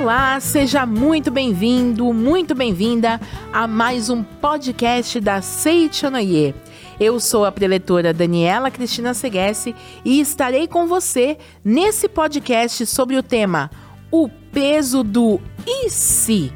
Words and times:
Olá, 0.00 0.38
seja 0.38 0.86
muito 0.86 1.28
bem-vindo, 1.28 2.12
muito 2.12 2.54
bem-vinda 2.54 3.20
a 3.52 3.66
mais 3.66 4.08
um 4.08 4.22
podcast 4.22 5.18
da 5.18 5.42
Seichonoye. 5.42 6.54
Eu 7.00 7.18
sou 7.18 7.44
a 7.44 7.50
preletora 7.50 8.14
Daniela 8.14 8.70
Cristina 8.70 9.12
Seguesse 9.12 9.74
e 10.04 10.20
estarei 10.20 10.68
com 10.68 10.86
você 10.86 11.36
nesse 11.64 12.08
podcast 12.08 12.86
sobre 12.86 13.16
o 13.16 13.24
tema 13.24 13.72
O 14.08 14.28
peso 14.28 15.02
do 15.02 15.40
e 15.66 15.90
se. 15.90 16.52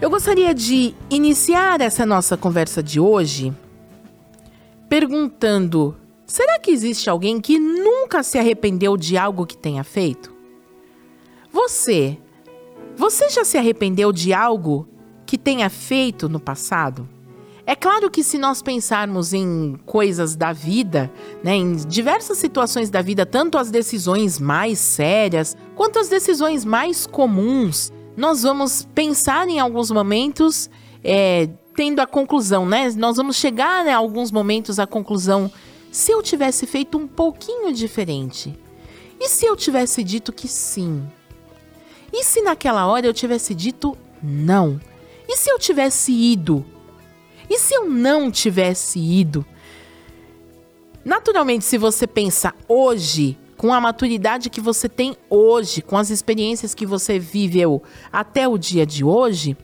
Eu 0.00 0.08
gostaria 0.08 0.54
de 0.54 0.94
iniciar 1.10 1.82
essa 1.82 2.06
nossa 2.06 2.34
conversa 2.34 2.82
de 2.82 2.98
hoje 2.98 3.52
perguntando: 4.88 5.94
será 6.26 6.58
que 6.58 6.70
existe 6.70 7.10
alguém 7.10 7.38
que 7.38 7.58
nunca 7.58 8.22
se 8.22 8.38
arrependeu 8.38 8.96
de 8.96 9.18
algo 9.18 9.44
que 9.44 9.58
tenha 9.58 9.84
feito? 9.84 10.34
Você 11.52 12.16
você 12.96 13.28
já 13.28 13.44
se 13.44 13.58
arrependeu 13.58 14.10
de 14.10 14.32
algo 14.32 14.88
que 15.26 15.36
tenha 15.36 15.68
feito 15.68 16.30
no 16.30 16.40
passado? 16.40 17.06
É 17.66 17.76
claro 17.76 18.10
que 18.10 18.24
se 18.24 18.38
nós 18.38 18.62
pensarmos 18.62 19.34
em 19.34 19.78
coisas 19.84 20.34
da 20.34 20.52
vida, 20.52 21.12
né, 21.44 21.54
em 21.54 21.76
diversas 21.76 22.38
situações 22.38 22.90
da 22.90 23.02
vida, 23.02 23.24
tanto 23.26 23.58
as 23.58 23.70
decisões 23.70 24.40
mais 24.40 24.78
sérias 24.78 25.56
quanto 25.76 25.98
as 25.98 26.08
decisões 26.08 26.64
mais 26.64 27.06
comuns, 27.06 27.92
nós 28.16 28.42
vamos 28.42 28.86
pensar 28.94 29.48
em 29.48 29.58
alguns 29.58 29.90
momentos 29.90 30.70
é, 31.02 31.48
tendo 31.74 32.00
a 32.00 32.06
conclusão, 32.06 32.66
né? 32.66 32.90
Nós 32.96 33.16
vamos 33.16 33.36
chegar 33.36 33.86
em 33.86 33.92
alguns 33.92 34.30
momentos 34.30 34.78
à 34.78 34.86
conclusão: 34.86 35.50
se 35.90 36.12
eu 36.12 36.22
tivesse 36.22 36.66
feito 36.66 36.98
um 36.98 37.06
pouquinho 37.06 37.72
diferente? 37.72 38.58
E 39.18 39.28
se 39.28 39.44
eu 39.46 39.54
tivesse 39.54 40.02
dito 40.02 40.32
que 40.32 40.48
sim? 40.48 41.06
E 42.12 42.24
se 42.24 42.42
naquela 42.42 42.86
hora 42.86 43.06
eu 43.06 43.14
tivesse 43.14 43.54
dito 43.54 43.96
não? 44.22 44.80
E 45.28 45.36
se 45.36 45.50
eu 45.50 45.58
tivesse 45.58 46.12
ido? 46.12 46.64
E 47.48 47.58
se 47.58 47.74
eu 47.74 47.88
não 47.88 48.30
tivesse 48.30 48.98
ido? 48.98 49.44
Naturalmente, 51.04 51.64
se 51.64 51.78
você 51.78 52.06
pensa 52.06 52.54
hoje, 52.68 53.38
com 53.60 53.74
a 53.74 53.80
maturidade 53.80 54.48
que 54.48 54.58
você 54.58 54.88
tem 54.88 55.14
hoje, 55.28 55.82
com 55.82 55.98
as 55.98 56.08
experiências 56.08 56.74
que 56.74 56.86
você 56.86 57.18
viveu 57.18 57.82
até 58.10 58.48
o 58.48 58.56
dia 58.56 58.86
de 58.86 59.04
hoje, 59.04 59.54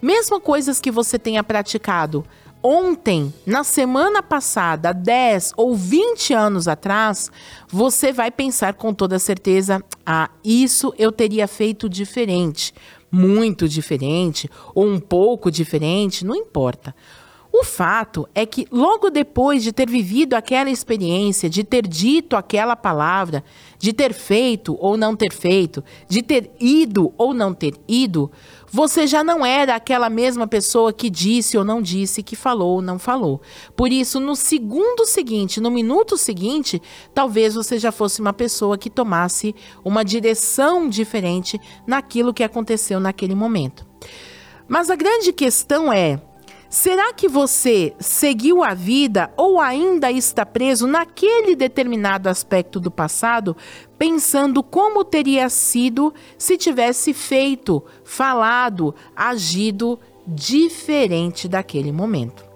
mesmo 0.00 0.40
coisas 0.40 0.80
que 0.80 0.90
você 0.90 1.18
tenha 1.18 1.44
praticado 1.44 2.24
ontem, 2.62 3.30
na 3.44 3.62
semana 3.62 4.22
passada, 4.22 4.94
10 4.94 5.52
ou 5.54 5.76
20 5.76 6.32
anos 6.32 6.66
atrás, 6.66 7.30
você 7.68 8.10
vai 8.10 8.30
pensar 8.30 8.72
com 8.72 8.94
toda 8.94 9.18
certeza: 9.18 9.84
ah, 10.06 10.30
isso 10.42 10.94
eu 10.96 11.12
teria 11.12 11.46
feito 11.46 11.90
diferente. 11.90 12.72
Muito 13.10 13.68
diferente, 13.68 14.48
ou 14.74 14.86
um 14.86 14.98
pouco 14.98 15.50
diferente, 15.50 16.24
não 16.24 16.34
importa. 16.34 16.94
O 17.54 17.64
fato 17.64 18.26
é 18.34 18.46
que, 18.46 18.66
logo 18.72 19.10
depois 19.10 19.62
de 19.62 19.72
ter 19.72 19.86
vivido 19.86 20.32
aquela 20.32 20.70
experiência, 20.70 21.50
de 21.50 21.62
ter 21.62 21.86
dito 21.86 22.34
aquela 22.34 22.74
palavra, 22.74 23.44
de 23.78 23.92
ter 23.92 24.14
feito 24.14 24.74
ou 24.80 24.96
não 24.96 25.14
ter 25.14 25.34
feito, 25.34 25.84
de 26.08 26.22
ter 26.22 26.50
ido 26.58 27.12
ou 27.18 27.34
não 27.34 27.52
ter 27.52 27.74
ido, 27.86 28.32
você 28.70 29.06
já 29.06 29.22
não 29.22 29.44
era 29.44 29.76
aquela 29.76 30.08
mesma 30.08 30.46
pessoa 30.46 30.94
que 30.94 31.10
disse 31.10 31.58
ou 31.58 31.62
não 31.62 31.82
disse, 31.82 32.22
que 32.22 32.34
falou 32.34 32.76
ou 32.76 32.82
não 32.82 32.98
falou. 32.98 33.42
Por 33.76 33.92
isso, 33.92 34.18
no 34.18 34.34
segundo 34.34 35.04
seguinte, 35.04 35.60
no 35.60 35.70
minuto 35.70 36.16
seguinte, 36.16 36.80
talvez 37.12 37.54
você 37.54 37.78
já 37.78 37.92
fosse 37.92 38.22
uma 38.22 38.32
pessoa 38.32 38.78
que 38.78 38.88
tomasse 38.88 39.54
uma 39.84 40.02
direção 40.02 40.88
diferente 40.88 41.60
naquilo 41.86 42.32
que 42.32 42.42
aconteceu 42.42 42.98
naquele 42.98 43.34
momento. 43.34 43.86
Mas 44.66 44.88
a 44.88 44.96
grande 44.96 45.34
questão 45.34 45.92
é 45.92 46.18
Será 46.72 47.12
que 47.12 47.28
você 47.28 47.94
seguiu 48.00 48.64
a 48.64 48.72
vida 48.72 49.30
ou 49.36 49.60
ainda 49.60 50.10
está 50.10 50.46
preso 50.46 50.86
naquele 50.86 51.54
determinado 51.54 52.30
aspecto 52.30 52.80
do 52.80 52.90
passado, 52.90 53.54
pensando 53.98 54.62
como 54.62 55.04
teria 55.04 55.50
sido 55.50 56.14
se 56.38 56.56
tivesse 56.56 57.12
feito, 57.12 57.84
falado, 58.02 58.94
agido 59.14 60.00
diferente 60.26 61.46
daquele 61.46 61.92
momento? 61.92 62.51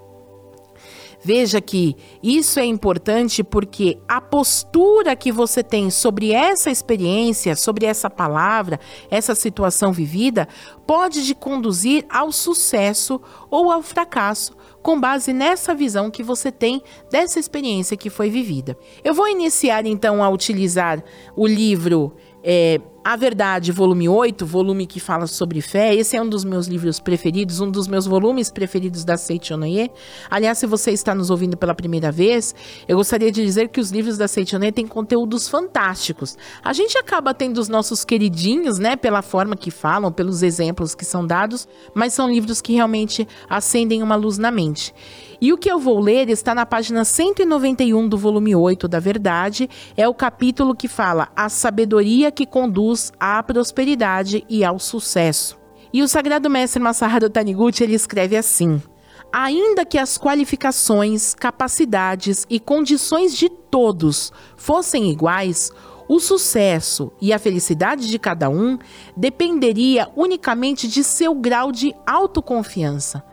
Veja 1.27 1.61
que 1.61 1.97
isso 2.23 2.61
é 2.61 2.65
importante 2.65 3.43
porque 3.43 3.99
a 4.07 4.21
postura 4.21 5.17
que 5.17 5.33
você 5.33 5.61
tem 5.61 5.91
sobre 5.91 6.31
essa 6.31 6.71
experiência, 6.71 7.57
sobre 7.57 7.85
essa 7.85 8.09
palavra, 8.09 8.79
essa 9.11 9.35
situação 9.35 9.93
vivida, 9.93 10.47
pode 10.87 11.27
te 11.27 11.35
conduzir 11.35 12.07
ao 12.09 12.31
sucesso 12.31 13.21
ou 13.51 13.73
ao 13.73 13.83
fracasso, 13.83 14.57
com 14.85 15.01
base 15.01 15.33
nessa 15.33 15.75
visão 15.75 16.13
que 16.13 16.23
você 16.23 16.53
tem 16.53 16.81
dessa 17.11 17.41
experiência 17.41 17.97
que 17.97 18.09
foi 18.09 18.31
vivida. 18.31 18.79
Eu 19.03 19.13
vou 19.13 19.27
iniciar 19.27 19.85
então 19.85 20.23
a 20.23 20.29
utilizar 20.31 21.03
o 21.35 21.45
livro 21.45 22.15
é, 22.49 22.81
a 23.09 23.15
Verdade, 23.15 23.71
volume 23.71 24.09
8, 24.09 24.45
volume 24.47 24.85
que 24.85 24.99
fala 24.99 25.29
sobre 25.29 25.61
fé, 25.61 25.95
esse 25.95 26.17
é 26.17 26.23
um 26.23 26.29
dos 26.29 26.45
meus 26.45 26.67
livros 26.67 26.99
preferidos, 26.99 27.61
um 27.61 27.71
dos 27.71 27.87
meus 27.87 28.05
volumes 28.05 28.51
preferidos 28.51 29.05
da 29.05 29.17
Seichonoye. 29.17 29.91
Aliás, 30.29 30.59
se 30.59 30.67
você 30.67 30.91
está 30.91 31.15
nos 31.15 31.31
ouvindo 31.31 31.57
pela 31.57 31.73
primeira 31.73 32.11
vez, 32.11 32.53
eu 32.89 32.97
gostaria 32.97 33.31
de 33.31 33.45
dizer 33.45 33.69
que 33.69 33.81
os 33.81 33.91
livros 33.91 34.19
da 34.19 34.27
Seichonoye 34.27 34.73
têm 34.73 34.87
conteúdos 34.89 35.49
fantásticos. 35.49 36.37
A 36.65 36.73
gente 36.73 36.99
acaba 36.99 37.33
tendo 37.33 37.59
os 37.59 37.69
nossos 37.69 38.05
queridinhos, 38.05 38.79
né, 38.79 38.97
pela 38.97 39.23
forma 39.23 39.57
que 39.57 39.71
falam, 39.71 40.11
pelos 40.11 40.43
exemplos 40.43 40.95
que 40.95 41.05
são 41.05 41.25
dados, 41.25 41.69
mas 41.95 42.13
são 42.13 42.29
livros 42.29 42.61
que 42.61 42.75
realmente 42.75 43.27
acendem 43.49 44.03
uma 44.03 44.17
luz 44.17 44.37
na 44.37 44.51
mente. 44.51 44.93
E 45.41 45.53
o 45.53 45.59
que 45.59 45.71
eu 45.71 45.79
vou 45.79 46.01
ler 46.01 46.29
está 46.29 46.55
na 46.55 46.65
página 46.65 47.05
191 47.05 48.09
do 48.09 48.17
volume 48.17 48.57
8 48.57 48.89
da 48.89 48.99
Verdade, 48.99 49.69
é 49.97 50.09
o 50.09 50.15
capítulo 50.15 50.75
que 50.75 50.89
fala 50.89 51.29
A 51.37 51.49
sabedoria 51.49 52.33
que 52.37 52.47
conduz 52.47 53.11
à 53.19 53.43
prosperidade 53.43 54.45
e 54.49 54.63
ao 54.63 54.79
sucesso. 54.79 55.59
E 55.93 56.03
o 56.03 56.09
sagrado 56.09 56.51
mestre 56.51 56.81
Masaharu 56.81 57.31
Taniguchi 57.31 57.83
ele 57.83 57.95
escreve 57.95 58.37
assim: 58.37 58.81
Ainda 59.33 59.85
que 59.85 59.97
as 59.97 60.19
qualificações, 60.19 61.35
capacidades 61.35 62.47
e 62.51 62.61
condições 62.61 63.35
de 63.35 63.49
todos 63.49 64.31
fossem 64.57 65.11
iguais, 65.11 65.73
o 66.09 66.21
sucesso 66.21 67.11
e 67.21 67.33
a 67.33 67.39
felicidade 67.39 68.09
de 68.09 68.19
cada 68.19 68.49
um 68.49 68.79
dependeria 69.17 70.09
unicamente 70.15 70.87
de 70.87 71.03
seu 71.03 71.35
grau 71.35 71.73
de 71.73 71.95
autoconfiança. 72.07 73.25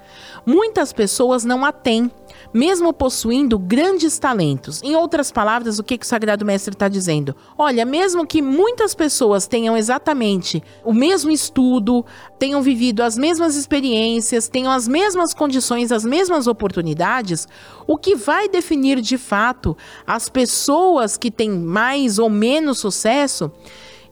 Muitas 0.45 0.91
pessoas 0.91 1.43
não 1.43 1.63
a 1.63 1.71
têm, 1.71 2.09
mesmo 2.53 2.93
possuindo 2.93 3.57
grandes 3.57 4.17
talentos. 4.19 4.81
Em 4.83 4.95
outras 4.95 5.31
palavras, 5.31 5.79
o 5.79 5.83
que, 5.83 5.97
que 5.97 6.05
o 6.05 6.07
Sagrado 6.07 6.45
Mestre 6.45 6.73
está 6.73 6.87
dizendo? 6.87 7.35
Olha, 7.57 7.85
mesmo 7.85 8.25
que 8.25 8.41
muitas 8.41 8.93
pessoas 8.93 9.47
tenham 9.47 9.75
exatamente 9.75 10.63
o 10.83 10.93
mesmo 10.93 11.31
estudo, 11.31 12.05
tenham 12.37 12.61
vivido 12.61 13.01
as 13.01 13.17
mesmas 13.17 13.55
experiências, 13.55 14.47
tenham 14.47 14.71
as 14.71 14.87
mesmas 14.87 15.33
condições, 15.33 15.91
as 15.91 16.05
mesmas 16.05 16.47
oportunidades, 16.47 17.47
o 17.87 17.97
que 17.97 18.15
vai 18.15 18.47
definir 18.47 19.01
de 19.01 19.17
fato 19.17 19.75
as 20.05 20.29
pessoas 20.29 21.17
que 21.17 21.31
têm 21.31 21.49
mais 21.49 22.19
ou 22.19 22.29
menos 22.29 22.79
sucesso 22.79 23.51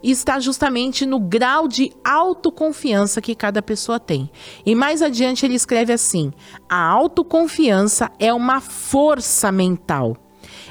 está 0.03 0.39
justamente 0.39 1.05
no 1.05 1.19
grau 1.19 1.67
de 1.67 1.91
autoconfiança 2.03 3.21
que 3.21 3.35
cada 3.35 3.61
pessoa 3.61 3.99
tem. 3.99 4.31
E 4.65 4.73
mais 4.73 5.01
adiante 5.01 5.45
ele 5.45 5.55
escreve 5.55 5.93
assim: 5.93 6.31
a 6.67 6.83
autoconfiança 6.83 8.09
é 8.17 8.33
uma 8.33 8.59
força 8.59 9.51
mental. 9.51 10.17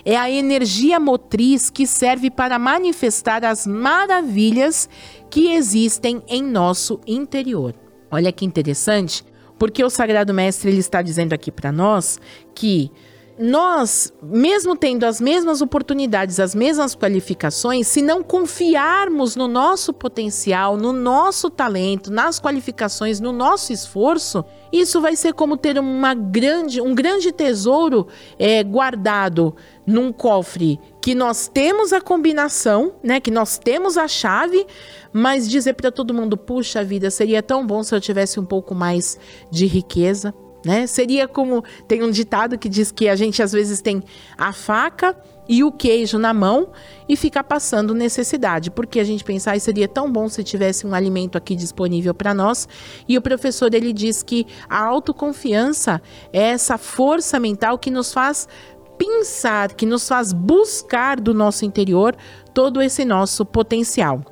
É 0.05 0.17
a 0.17 0.31
energia 0.31 0.99
motriz 0.99 1.71
que 1.71 1.87
serve 1.87 2.31
para 2.31 2.59
manifestar 2.59 3.45
as 3.45 3.67
maravilhas 3.67 4.89
que 5.31 5.53
existem 5.53 6.23
em 6.27 6.43
nosso 6.43 7.01
interior. 7.07 7.75
Olha 8.11 8.33
que 8.33 8.45
interessante 8.45 9.25
Porque 9.61 9.85
o 9.85 9.91
Sagrado 9.91 10.33
Mestre 10.33 10.71
ele 10.71 10.81
está 10.81 11.03
dizendo 11.03 11.35
aqui 11.35 11.53
para 11.53 11.71
nós 11.71 12.19
que 12.55 12.91
nós, 13.41 14.13
mesmo 14.23 14.77
tendo 14.77 15.05
as 15.05 15.19
mesmas 15.19 15.63
oportunidades, 15.63 16.39
as 16.39 16.55
mesmas 16.55 16.95
qualificações, 16.95 17.89
se 17.89 18.03
não 18.03 18.23
confiarmos 18.23 19.35
no 19.35 19.49
nosso 19.49 19.95
potencial, 19.95 20.77
no 20.77 20.93
nosso 20.93 21.49
talento, 21.49 22.13
nas 22.13 22.39
qualificações, 22.39 23.19
no 23.19 23.33
nosso 23.33 23.73
esforço, 23.73 24.45
isso 24.71 25.01
vai 25.01 25.17
ser 25.17 25.33
como 25.33 25.57
ter 25.57 25.79
uma 25.79 26.13
grande, 26.13 26.83
um 26.83 26.95
grande 26.95 27.33
tesouro 27.33 28.07
é, 28.39 28.63
guardado 28.63 29.57
num 29.87 30.13
cofre 30.13 30.79
que 31.01 31.15
nós 31.15 31.49
temos 31.49 31.95
a 31.95 32.01
combinação, 32.01 32.93
né? 33.03 33.21
Que 33.21 33.31
nós 33.31 33.59
temos 33.59 33.97
a 33.97 34.07
chave, 34.07 34.67
mas 35.15 35.49
dizer 35.49 35.73
para 35.73 35.91
todo 35.91 36.13
mundo, 36.13 36.37
puxa 36.37 36.85
vida, 36.85 37.11
seria 37.11 37.43
tão 37.43 37.67
bom 37.67 37.83
se 37.83 37.95
eu 37.95 38.01
tivesse 38.03 38.39
um 38.39 38.45
pouco 38.45 38.75
mais 38.75 39.19
de 39.51 39.65
riqueza 39.65 40.35
né? 40.65 40.87
Seria 40.87 41.27
como 41.27 41.65
tem 41.87 42.03
um 42.03 42.11
ditado 42.11 42.59
que 42.59 42.69
diz 42.69 42.91
que 42.91 43.09
a 43.09 43.17
gente 43.17 43.43
às 43.43 43.53
vezes 43.53 43.81
tem 43.81 44.03
a 44.37 44.53
faca 44.53 45.17
e 45.49 45.65
o 45.65 45.73
queijo 45.73 46.17
na 46.17 46.33
mão 46.33 46.69
e 47.09 47.17
fica 47.17 47.43
passando 47.43 47.93
necessidade, 47.93 48.71
porque 48.71 49.01
a 49.01 49.05
gente 49.05 49.25
pensa, 49.25 49.53
ah, 49.53 49.59
seria 49.59 49.89
tão 49.89 50.11
bom 50.11 50.29
se 50.29 50.45
tivesse 50.45 50.87
um 50.87 50.95
alimento 50.95 51.37
aqui 51.37 51.57
disponível 51.57 52.15
para 52.15 52.33
nós. 52.33 52.69
E 53.09 53.19
o 53.19 53.23
professor 53.23 53.75
ele 53.75 53.93
diz 53.93 54.23
que 54.23 54.47
a 54.69 54.85
autoconfiança 54.85 56.01
é 56.33 56.51
essa 56.51 56.79
força 56.79 57.41
mental 57.41 57.79
que 57.79 57.91
nos 57.91 58.13
faz 58.13 58.47
pensar, 58.97 59.73
que 59.75 59.87
nos 59.87 60.07
faz 60.07 60.33
buscar 60.33 61.19
do 61.19 61.35
nosso 61.35 61.65
interior 61.65 62.15
todo 62.55 62.81
esse 62.81 63.05
nosso 63.05 63.45
potencial. 63.45 64.23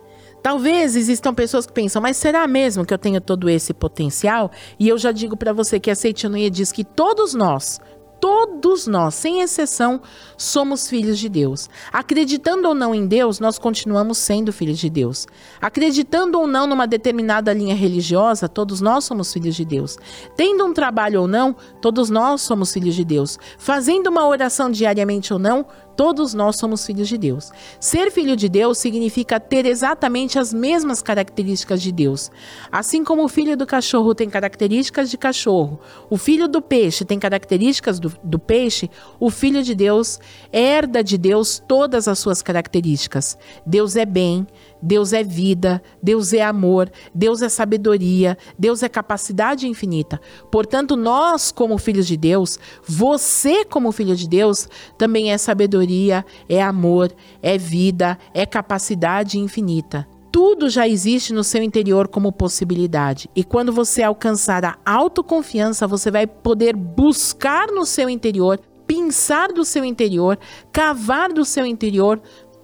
Talvez 0.42 0.96
existam 0.96 1.34
pessoas 1.34 1.66
que 1.66 1.72
pensam, 1.72 2.00
mas 2.00 2.16
será 2.16 2.46
mesmo 2.46 2.84
que 2.84 2.94
eu 2.94 2.98
tenho 2.98 3.20
todo 3.20 3.48
esse 3.48 3.74
potencial? 3.74 4.50
E 4.78 4.88
eu 4.88 4.96
já 4.96 5.12
digo 5.12 5.36
para 5.36 5.52
você 5.52 5.80
que 5.80 5.90
a 5.90 5.94
Seitianoia 5.94 6.50
diz 6.50 6.70
que 6.72 6.84
todos 6.84 7.34
nós, 7.34 7.80
todos 8.20 8.86
nós, 8.86 9.14
sem 9.14 9.40
exceção, 9.40 10.00
somos 10.36 10.88
filhos 10.88 11.18
de 11.18 11.28
Deus. 11.28 11.68
Acreditando 11.92 12.68
ou 12.68 12.74
não 12.74 12.94
em 12.94 13.06
Deus, 13.06 13.40
nós 13.40 13.58
continuamos 13.58 14.18
sendo 14.18 14.52
filhos 14.52 14.78
de 14.78 14.90
Deus. 14.90 15.26
Acreditando 15.60 16.38
ou 16.38 16.46
não 16.46 16.66
numa 16.66 16.86
determinada 16.86 17.52
linha 17.52 17.74
religiosa, 17.74 18.48
todos 18.48 18.80
nós 18.80 19.04
somos 19.04 19.32
filhos 19.32 19.54
de 19.54 19.64
Deus. 19.64 19.96
Tendo 20.36 20.64
um 20.64 20.72
trabalho 20.72 21.22
ou 21.22 21.28
não, 21.28 21.54
todos 21.80 22.10
nós 22.10 22.42
somos 22.42 22.72
filhos 22.72 22.94
de 22.94 23.04
Deus. 23.04 23.38
Fazendo 23.58 24.08
uma 24.08 24.26
oração 24.26 24.70
diariamente 24.70 25.32
ou 25.32 25.38
não, 25.38 25.66
Todos 25.98 26.32
nós 26.32 26.54
somos 26.54 26.86
filhos 26.86 27.08
de 27.08 27.18
Deus. 27.18 27.50
Ser 27.80 28.12
filho 28.12 28.36
de 28.36 28.48
Deus 28.48 28.78
significa 28.78 29.40
ter 29.40 29.66
exatamente 29.66 30.38
as 30.38 30.54
mesmas 30.54 31.02
características 31.02 31.82
de 31.82 31.90
Deus. 31.90 32.30
Assim 32.70 33.02
como 33.02 33.24
o 33.24 33.28
filho 33.28 33.56
do 33.56 33.66
cachorro 33.66 34.14
tem 34.14 34.30
características 34.30 35.10
de 35.10 35.18
cachorro, 35.18 35.80
o 36.08 36.16
filho 36.16 36.46
do 36.46 36.62
peixe 36.62 37.04
tem 37.04 37.18
características 37.18 37.98
do, 37.98 38.12
do 38.22 38.38
peixe, 38.38 38.88
o 39.18 39.28
filho 39.28 39.60
de 39.60 39.74
Deus 39.74 40.20
herda 40.52 41.02
de 41.02 41.18
Deus 41.18 41.60
todas 41.66 42.06
as 42.06 42.20
suas 42.20 42.42
características. 42.42 43.36
Deus 43.66 43.96
é 43.96 44.06
bem, 44.06 44.46
Deus 44.82 45.12
é 45.12 45.22
vida, 45.22 45.82
Deus 46.02 46.32
é 46.32 46.42
amor, 46.42 46.90
Deus 47.14 47.42
é 47.42 47.48
sabedoria, 47.48 48.36
Deus 48.58 48.82
é 48.82 48.88
capacidade 48.88 49.66
infinita. 49.66 50.20
Portanto, 50.50 50.96
nós, 50.96 51.50
como 51.50 51.78
filhos 51.78 52.06
de 52.06 52.16
Deus, 52.16 52.58
você, 52.86 53.64
como 53.64 53.92
filho 53.92 54.14
de 54.14 54.28
Deus, 54.28 54.68
também 54.96 55.32
é 55.32 55.38
sabedoria, 55.38 56.24
é 56.48 56.62
amor, 56.62 57.12
é 57.42 57.58
vida, 57.58 58.18
é 58.32 58.46
capacidade 58.46 59.38
infinita. 59.38 60.06
Tudo 60.30 60.68
já 60.68 60.86
existe 60.86 61.32
no 61.32 61.42
seu 61.42 61.62
interior 61.62 62.06
como 62.06 62.30
possibilidade. 62.30 63.28
E 63.34 63.42
quando 63.42 63.72
você 63.72 64.02
alcançar 64.02 64.64
a 64.64 64.76
autoconfiança, 64.84 65.86
você 65.86 66.10
vai 66.10 66.26
poder 66.26 66.76
buscar 66.76 67.68
no 67.68 67.86
seu 67.86 68.08
interior 68.08 68.60
pensar 68.88 69.52
do 69.52 69.66
seu 69.66 69.84
interior, 69.84 70.38
cavar 70.72 71.30
do 71.30 71.44
seu 71.44 71.66
interior 71.66 72.18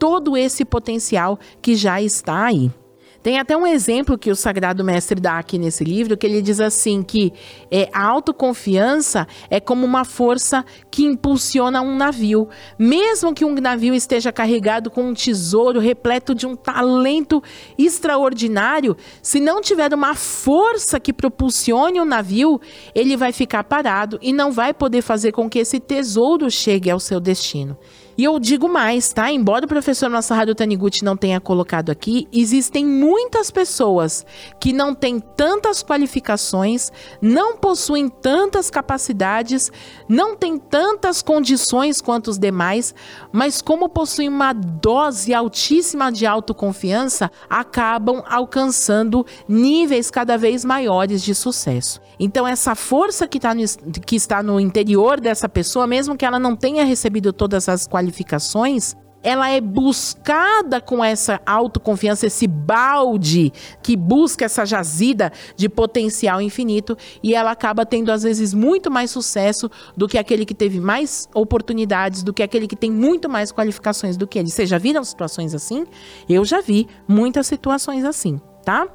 todo 0.04 0.36
esse 0.36 0.66
potencial 0.66 1.38
que 1.62 1.74
já 1.74 1.98
está 2.02 2.44
aí. 2.44 2.70
Tem 3.22 3.38
até 3.38 3.56
um 3.56 3.66
exemplo 3.66 4.18
que 4.18 4.30
o 4.30 4.36
Sagrado 4.36 4.84
Mestre 4.84 5.18
dá 5.18 5.38
aqui 5.38 5.56
nesse 5.56 5.82
livro, 5.82 6.14
que 6.14 6.26
ele 6.26 6.42
diz 6.42 6.60
assim 6.60 7.02
que 7.02 7.32
é, 7.70 7.88
a 7.90 8.04
autoconfiança 8.04 9.26
é 9.48 9.58
como 9.58 9.86
uma 9.86 10.04
força 10.04 10.62
que 10.90 11.04
impulsiona 11.04 11.80
um 11.80 11.96
navio. 11.96 12.50
Mesmo 12.78 13.32
que 13.32 13.46
um 13.46 13.54
navio 13.54 13.94
esteja 13.94 14.30
carregado 14.30 14.90
com 14.90 15.04
um 15.04 15.14
tesouro 15.14 15.80
repleto 15.80 16.34
de 16.34 16.46
um 16.46 16.54
talento 16.54 17.42
extraordinário, 17.78 18.94
se 19.22 19.40
não 19.40 19.62
tiver 19.62 19.94
uma 19.94 20.14
força 20.14 21.00
que 21.00 21.14
propulsione 21.14 21.98
o 21.98 22.04
navio, 22.04 22.60
ele 22.94 23.16
vai 23.16 23.32
ficar 23.32 23.64
parado 23.64 24.18
e 24.20 24.34
não 24.34 24.52
vai 24.52 24.74
poder 24.74 25.00
fazer 25.00 25.32
com 25.32 25.48
que 25.48 25.60
esse 25.60 25.80
tesouro 25.80 26.50
chegue 26.50 26.90
ao 26.90 27.00
seu 27.00 27.18
destino. 27.18 27.78
E 28.16 28.22
eu 28.22 28.38
digo 28.38 28.68
mais, 28.68 29.12
tá? 29.12 29.32
Embora 29.32 29.64
o 29.64 29.68
professor 29.68 30.08
Masaharu 30.08 30.54
Taniguchi 30.54 31.04
não 31.04 31.16
tenha 31.16 31.40
colocado 31.40 31.90
aqui, 31.90 32.28
existem 32.32 32.86
muitas 32.86 33.50
pessoas 33.50 34.24
que 34.60 34.72
não 34.72 34.94
têm 34.94 35.18
tantas 35.18 35.82
qualificações, 35.82 36.92
não 37.20 37.56
possuem 37.56 38.08
tantas 38.08 38.70
capacidades, 38.70 39.72
não 40.08 40.36
têm 40.36 40.58
tantas 40.58 41.22
condições 41.22 42.00
quanto 42.00 42.28
os 42.28 42.38
demais, 42.38 42.94
mas 43.32 43.60
como 43.60 43.88
possuem 43.88 44.28
uma 44.28 44.52
dose 44.52 45.34
altíssima 45.34 46.12
de 46.12 46.24
autoconfiança, 46.24 47.30
acabam 47.50 48.22
alcançando 48.28 49.26
níveis 49.48 50.08
cada 50.08 50.38
vez 50.38 50.64
maiores 50.64 51.20
de 51.20 51.34
sucesso. 51.34 52.00
Então, 52.18 52.46
essa 52.46 52.76
força 52.76 53.26
que, 53.26 53.40
tá 53.40 53.52
no, 53.52 53.62
que 54.06 54.14
está 54.14 54.40
no 54.40 54.60
interior 54.60 55.20
dessa 55.20 55.48
pessoa, 55.48 55.84
mesmo 55.84 56.16
que 56.16 56.24
ela 56.24 56.38
não 56.38 56.54
tenha 56.54 56.84
recebido 56.84 57.32
todas 57.32 57.68
as 57.68 57.88
qualificações, 57.88 58.03
ela 59.24 59.48
é 59.48 59.58
buscada 59.58 60.82
com 60.82 61.02
essa 61.02 61.40
autoconfiança, 61.46 62.26
esse 62.26 62.46
balde 62.46 63.50
que 63.82 63.96
busca 63.96 64.44
essa 64.44 64.66
jazida 64.66 65.32
de 65.56 65.66
potencial 65.66 66.42
infinito 66.42 66.96
e 67.22 67.34
ela 67.34 67.50
acaba 67.50 67.86
tendo 67.86 68.12
às 68.12 68.22
vezes 68.22 68.52
muito 68.52 68.90
mais 68.90 69.10
sucesso 69.10 69.70
do 69.96 70.06
que 70.06 70.18
aquele 70.18 70.44
que 70.44 70.54
teve 70.54 70.78
mais 70.78 71.26
oportunidades, 71.34 72.22
do 72.22 72.34
que 72.34 72.42
aquele 72.42 72.68
que 72.68 72.76
tem 72.76 72.90
muito 72.90 73.26
mais 73.28 73.50
qualificações 73.50 74.18
do 74.18 74.26
que 74.26 74.38
ele. 74.38 74.50
Vocês 74.50 74.68
já 74.68 74.76
viram 74.76 75.02
situações 75.02 75.54
assim? 75.54 75.86
Eu 76.28 76.44
já 76.44 76.60
vi 76.60 76.86
muitas 77.08 77.46
situações 77.46 78.04
assim, 78.04 78.38
tá? 78.62 78.86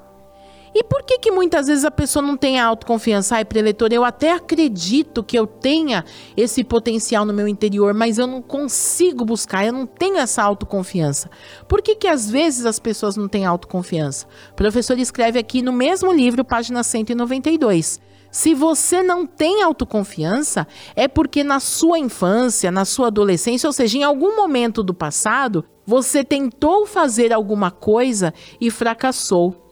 E 0.74 0.84
por 0.84 1.04
que 1.04 1.18
que 1.18 1.32
muitas 1.32 1.68
vezes 1.68 1.84
a 1.84 1.92
pessoa 1.92 2.22
não 2.22 2.38
tem 2.38 2.60
a 2.60 2.66
autoconfiança? 2.66 3.36
Ai, 3.36 3.46
preletor, 3.46 3.90
eu 3.92 4.04
até 4.04 4.34
acredito 4.34 5.24
que 5.24 5.38
eu 5.38 5.48
tenha 5.48 6.06
esse 6.38 6.64
potencial 6.64 7.26
no 7.26 7.34
meu 7.34 7.48
interior, 7.48 7.94
mas 7.94 8.18
eu 8.18 8.28
não 8.28 8.42
consigo 8.42 9.26
buscar, 9.26 9.66
eu 9.66 9.74
não 9.74 9.86
tenho 9.86 10.18
essa 10.18 10.44
autoconfiança. 10.44 11.30
Por 11.68 11.82
que 11.82 11.96
que 11.96 12.08
às 12.08 12.30
vezes 12.30 12.66
as 12.66 12.80
pessoas 12.80 13.16
não 13.16 13.28
têm 13.28 13.46
autoconfiança? 13.46 14.28
O 14.52 14.56
professor 14.56 14.98
escreve 15.00 15.40
aqui 15.40 15.62
no 15.62 15.74
mesmo 15.74 16.14
livro, 16.14 16.46
página 16.46 16.84
192. 16.84 18.00
Se 18.32 18.54
você 18.54 19.02
não 19.02 19.26
tem 19.26 19.64
autoconfiança, 19.64 20.68
é 20.96 21.08
porque 21.08 21.44
na 21.44 21.60
sua 21.60 21.98
infância, 21.98 22.70
na 22.70 22.86
sua 22.86 23.08
adolescência, 23.08 23.68
ou 23.68 23.74
seja, 23.74 23.98
em 23.98 24.04
algum 24.04 24.36
momento 24.36 24.84
do 24.84 24.94
passado, 24.94 25.66
você 25.84 26.24
tentou 26.24 26.86
fazer 26.86 27.34
alguma 27.34 27.72
coisa 27.72 28.32
e 28.62 28.70
fracassou. 28.70 29.69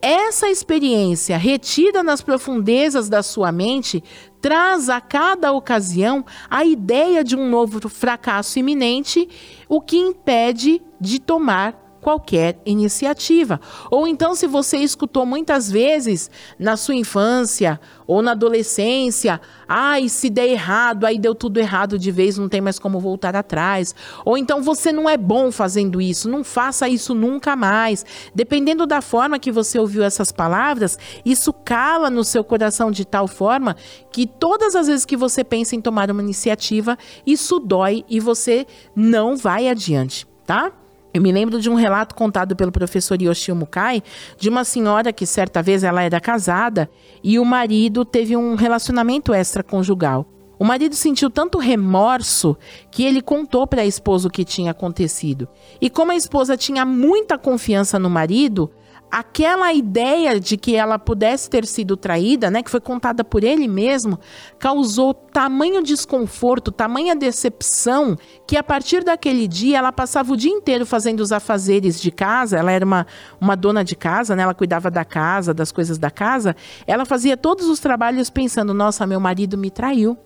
Essa 0.00 0.48
experiência 0.48 1.36
retida 1.38 2.02
nas 2.02 2.20
profundezas 2.20 3.08
da 3.08 3.22
sua 3.22 3.50
mente 3.50 4.04
traz 4.40 4.88
a 4.88 5.00
cada 5.00 5.52
ocasião 5.52 6.24
a 6.50 6.64
ideia 6.64 7.24
de 7.24 7.34
um 7.34 7.48
novo 7.48 7.88
fracasso 7.88 8.58
iminente, 8.58 9.28
o 9.68 9.80
que 9.80 9.96
impede 9.96 10.82
de 11.00 11.18
tomar 11.18 11.85
qualquer 12.06 12.60
iniciativa. 12.64 13.60
Ou 13.90 14.06
então, 14.06 14.32
se 14.36 14.46
você 14.46 14.76
escutou 14.76 15.26
muitas 15.26 15.68
vezes 15.68 16.30
na 16.56 16.76
sua 16.76 16.94
infância 16.94 17.80
ou 18.06 18.22
na 18.22 18.30
adolescência, 18.30 19.40
ai, 19.68 20.08
se 20.08 20.30
der 20.30 20.46
errado, 20.46 21.04
aí 21.04 21.18
deu 21.18 21.34
tudo 21.34 21.58
errado 21.58 21.98
de 21.98 22.12
vez, 22.12 22.38
não 22.38 22.48
tem 22.48 22.60
mais 22.60 22.78
como 22.78 23.00
voltar 23.00 23.34
atrás. 23.34 23.92
Ou 24.24 24.38
então 24.38 24.62
você 24.62 24.92
não 24.92 25.10
é 25.10 25.16
bom 25.16 25.50
fazendo 25.50 26.00
isso, 26.00 26.28
não 26.28 26.44
faça 26.44 26.88
isso 26.88 27.12
nunca 27.12 27.56
mais. 27.56 28.06
Dependendo 28.32 28.86
da 28.86 29.00
forma 29.00 29.40
que 29.40 29.50
você 29.50 29.76
ouviu 29.76 30.04
essas 30.04 30.30
palavras, 30.30 30.96
isso 31.24 31.52
cala 31.52 32.08
no 32.08 32.22
seu 32.22 32.44
coração 32.44 32.92
de 32.92 33.04
tal 33.04 33.26
forma 33.26 33.74
que 34.12 34.28
todas 34.28 34.76
as 34.76 34.86
vezes 34.86 35.04
que 35.04 35.16
você 35.16 35.42
pensa 35.42 35.74
em 35.74 35.80
tomar 35.80 36.08
uma 36.08 36.22
iniciativa, 36.22 36.96
isso 37.26 37.58
dói 37.58 38.04
e 38.08 38.20
você 38.20 38.64
não 38.94 39.36
vai 39.36 39.68
adiante, 39.68 40.24
tá? 40.46 40.72
Eu 41.16 41.22
me 41.22 41.32
lembro 41.32 41.58
de 41.58 41.70
um 41.70 41.74
relato 41.74 42.14
contado 42.14 42.54
pelo 42.54 42.70
professor 42.70 43.20
Yoshio 43.22 43.56
Mukai 43.56 44.02
de 44.36 44.50
uma 44.50 44.64
senhora 44.64 45.14
que 45.14 45.24
certa 45.24 45.62
vez 45.62 45.82
ela 45.82 46.02
era 46.02 46.20
casada 46.20 46.90
e 47.24 47.38
o 47.38 47.44
marido 47.44 48.04
teve 48.04 48.36
um 48.36 48.54
relacionamento 48.54 49.32
extraconjugal. 49.32 50.26
O 50.58 50.64
marido 50.64 50.94
sentiu 50.94 51.30
tanto 51.30 51.56
remorso 51.56 52.54
que 52.90 53.02
ele 53.02 53.22
contou 53.22 53.66
para 53.66 53.80
a 53.80 53.86
esposa 53.86 54.28
o 54.28 54.30
que 54.30 54.44
tinha 54.44 54.72
acontecido. 54.72 55.48
E 55.80 55.88
como 55.88 56.12
a 56.12 56.16
esposa 56.16 56.54
tinha 56.54 56.84
muita 56.84 57.38
confiança 57.38 57.98
no 57.98 58.10
marido, 58.10 58.70
aquela 59.10 59.72
ideia 59.72 60.38
de 60.38 60.56
que 60.56 60.74
ela 60.74 60.98
pudesse 60.98 61.48
ter 61.48 61.64
sido 61.64 61.96
traída, 61.96 62.50
né, 62.50 62.62
que 62.62 62.70
foi 62.70 62.80
contada 62.80 63.24
por 63.24 63.44
ele 63.44 63.68
mesmo, 63.68 64.18
causou 64.58 65.14
tamanho 65.14 65.82
desconforto, 65.82 66.72
tamanha 66.72 67.14
decepção, 67.14 68.16
que 68.46 68.56
a 68.56 68.62
partir 68.62 69.04
daquele 69.04 69.46
dia 69.46 69.78
ela 69.78 69.92
passava 69.92 70.32
o 70.32 70.36
dia 70.36 70.50
inteiro 70.50 70.84
fazendo 70.84 71.20
os 71.20 71.32
afazeres 71.32 72.00
de 72.00 72.10
casa. 72.10 72.56
Ela 72.58 72.72
era 72.72 72.84
uma, 72.84 73.06
uma 73.40 73.56
dona 73.56 73.84
de 73.84 73.94
casa, 73.94 74.34
né, 74.34 74.42
ela 74.42 74.54
cuidava 74.54 74.90
da 74.90 75.04
casa, 75.04 75.54
das 75.54 75.70
coisas 75.70 75.98
da 75.98 76.10
casa. 76.10 76.56
Ela 76.86 77.04
fazia 77.04 77.36
todos 77.36 77.68
os 77.68 77.78
trabalhos 77.78 78.30
pensando: 78.30 78.74
nossa, 78.74 79.06
meu 79.06 79.20
marido 79.20 79.56
me 79.56 79.70
traiu, 79.70 80.16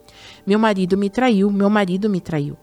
meu 0.47 0.59
marido 0.59 0.97
me 0.97 1.11
traiu, 1.11 1.51
meu 1.51 1.69
marido 1.69 2.09
me 2.09 2.21
traiu. 2.21 2.57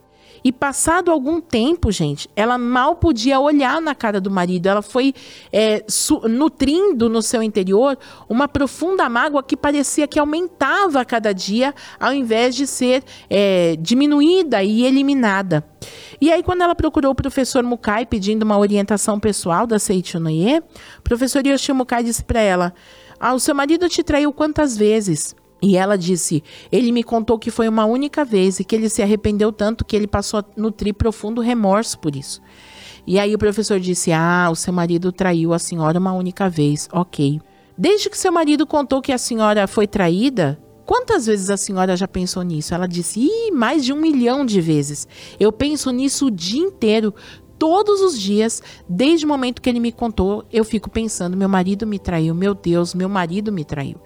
E 0.44 0.52
passado 0.52 1.10
algum 1.10 1.40
tempo, 1.40 1.90
gente, 1.90 2.28
ela 2.34 2.56
mal 2.56 2.96
podia 2.96 3.40
olhar 3.40 3.80
na 3.80 3.94
cara 3.94 4.20
do 4.20 4.30
marido. 4.30 4.66
Ela 4.66 4.82
foi 4.82 5.14
é, 5.52 5.84
nutrindo 6.28 7.08
no 7.08 7.22
seu 7.22 7.42
interior 7.42 7.98
uma 8.28 8.48
profunda 8.48 9.08
mágoa 9.08 9.42
que 9.42 9.56
parecia 9.56 10.06
que 10.06 10.18
aumentava 10.18 11.00
a 11.00 11.04
cada 11.04 11.32
dia, 11.32 11.74
ao 11.98 12.12
invés 12.12 12.54
de 12.54 12.66
ser 12.66 13.02
é, 13.28 13.76
diminuída 13.80 14.62
e 14.62 14.84
eliminada. 14.84 15.64
E 16.20 16.32
aí, 16.32 16.42
quando 16.42 16.62
ela 16.62 16.74
procurou 16.74 17.12
o 17.12 17.14
professor 17.14 17.62
Mukai 17.62 18.04
pedindo 18.04 18.42
uma 18.42 18.58
orientação 18.58 19.20
pessoal 19.20 19.66
da 19.66 19.78
Seichunoye, 19.78 20.58
o 20.98 21.02
professor 21.02 21.46
Yoshio 21.46 21.74
Mukai 21.74 22.02
disse 22.02 22.24
para 22.24 22.40
ela: 22.40 22.74
ah, 23.20 23.34
o 23.34 23.40
seu 23.40 23.54
marido 23.54 23.88
te 23.88 24.02
traiu 24.02 24.32
quantas 24.32 24.76
vezes? 24.76 25.34
E 25.60 25.76
ela 25.76 25.96
disse: 25.98 26.42
Ele 26.70 26.92
me 26.92 27.02
contou 27.02 27.38
que 27.38 27.50
foi 27.50 27.68
uma 27.68 27.84
única 27.84 28.24
vez 28.24 28.60
e 28.60 28.64
que 28.64 28.76
ele 28.76 28.88
se 28.88 29.02
arrependeu 29.02 29.52
tanto 29.52 29.84
que 29.84 29.96
ele 29.96 30.06
passou 30.06 30.40
a 30.40 30.44
nutrir 30.56 30.94
profundo 30.94 31.40
remorso 31.40 31.98
por 31.98 32.14
isso. 32.14 32.40
E 33.06 33.18
aí 33.18 33.34
o 33.34 33.38
professor 33.38 33.80
disse: 33.80 34.12
Ah, 34.12 34.48
o 34.50 34.54
seu 34.54 34.72
marido 34.72 35.10
traiu 35.10 35.52
a 35.52 35.58
senhora 35.58 35.98
uma 35.98 36.12
única 36.12 36.48
vez. 36.48 36.88
Ok. 36.92 37.40
Desde 37.76 38.10
que 38.10 38.18
seu 38.18 38.32
marido 38.32 38.66
contou 38.66 39.00
que 39.00 39.12
a 39.12 39.18
senhora 39.18 39.66
foi 39.66 39.86
traída, 39.86 40.60
quantas 40.84 41.26
vezes 41.26 41.48
a 41.48 41.56
senhora 41.56 41.96
já 41.96 42.06
pensou 42.06 42.42
nisso? 42.42 42.74
Ela 42.74 42.86
disse: 42.86 43.20
Ih, 43.20 43.50
mais 43.50 43.84
de 43.84 43.92
um 43.92 44.00
milhão 44.00 44.44
de 44.44 44.60
vezes. 44.60 45.08
Eu 45.40 45.50
penso 45.50 45.90
nisso 45.90 46.26
o 46.26 46.30
dia 46.30 46.60
inteiro 46.60 47.14
todos 47.58 48.00
os 48.00 48.18
dias, 48.18 48.62
desde 48.88 49.26
o 49.26 49.28
momento 49.28 49.60
que 49.60 49.68
ele 49.68 49.80
me 49.80 49.90
contou, 49.90 50.44
eu 50.52 50.64
fico 50.64 50.88
pensando: 50.88 51.36
meu 51.36 51.48
marido 51.48 51.86
me 51.86 51.98
traiu, 51.98 52.34
meu 52.34 52.54
Deus, 52.54 52.94
meu 52.94 53.08
marido 53.08 53.50
me 53.52 53.64
traiu. 53.64 53.96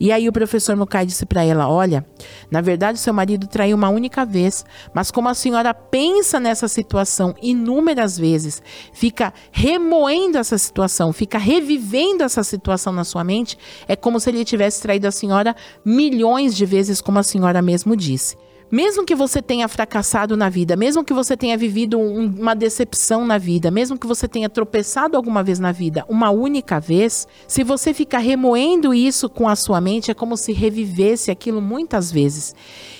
E 0.00 0.10
aí 0.10 0.28
o 0.28 0.32
professor 0.32 0.74
Mukai 0.76 1.04
disse 1.04 1.26
para 1.26 1.44
ela: 1.44 1.68
olha, 1.68 2.04
na 2.50 2.60
verdade 2.60 2.98
seu 2.98 3.12
marido 3.12 3.46
traiu 3.46 3.76
uma 3.76 3.88
única 3.88 4.24
vez, 4.24 4.64
mas 4.94 5.10
como 5.10 5.28
a 5.28 5.34
senhora 5.34 5.74
pensa 5.74 6.40
nessa 6.40 6.66
situação 6.68 7.34
inúmeras 7.42 8.18
vezes, 8.18 8.62
fica 8.92 9.32
remoendo 9.52 10.38
essa 10.38 10.56
situação, 10.56 11.12
fica 11.12 11.38
revivendo 11.38 12.22
essa 12.22 12.42
situação 12.42 12.92
na 12.92 13.04
sua 13.04 13.22
mente, 13.22 13.58
é 13.86 13.94
como 13.94 14.18
se 14.18 14.30
ele 14.30 14.44
tivesse 14.44 14.80
traído 14.80 15.06
a 15.06 15.12
senhora 15.12 15.54
milhões 15.84 16.56
de 16.56 16.64
vezes, 16.64 17.00
como 17.00 17.18
a 17.18 17.22
senhora 17.22 17.60
mesmo 17.60 17.96
disse. 17.96 18.36
Mesmo 18.70 19.04
que 19.04 19.14
você 19.14 19.42
tenha 19.42 19.68
fracassado 19.68 20.36
na 20.36 20.48
vida, 20.48 20.74
mesmo 20.74 21.04
que 21.04 21.12
você 21.12 21.36
tenha 21.36 21.56
vivido 21.56 21.98
um, 21.98 22.26
uma 22.26 22.54
decepção 22.54 23.26
na 23.26 23.38
vida, 23.38 23.70
mesmo 23.70 23.98
que 23.98 24.06
você 24.06 24.26
tenha 24.26 24.48
tropeçado 24.48 25.16
alguma 25.16 25.42
vez 25.42 25.58
na 25.58 25.70
vida, 25.70 26.04
uma 26.08 26.30
única 26.30 26.80
vez, 26.80 27.28
se 27.46 27.62
você 27.62 27.92
ficar 27.92 28.18
remoendo 28.18 28.94
isso 28.94 29.28
com 29.28 29.48
a 29.48 29.54
sua 29.54 29.80
mente, 29.80 30.10
é 30.10 30.14
como 30.14 30.36
se 30.36 30.52
revivesse 30.52 31.30
aquilo 31.30 31.60
muitas 31.60 32.10
vezes. 32.10 32.54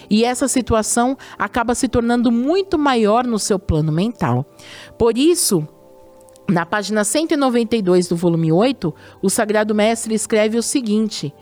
E 0.09 0.25
essa 0.25 0.47
situação 0.47 1.17
acaba 1.39 1.75
se 1.75 1.89
tornando 1.89 2.31
muito 2.31 2.79
maior 2.79 3.25
no 3.25 3.39
seu 3.39 3.59
plano 3.59 3.91
mental. 3.91 4.45
Por 4.99 5.17
isso, 5.17 5.67
na 6.49 6.67
página 6.67 7.05
192 7.05 8.07
do 8.07 8.17
volume 8.17 8.53
8, 8.53 8.95
o 9.23 9.31
Sagrado 9.31 9.75
Mestre 9.75 10.15
escreve 10.15 10.59
o 10.59 10.63
seguinte: 10.63 11.35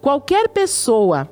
qualquer 0.00 0.48
pessoa 0.48 1.30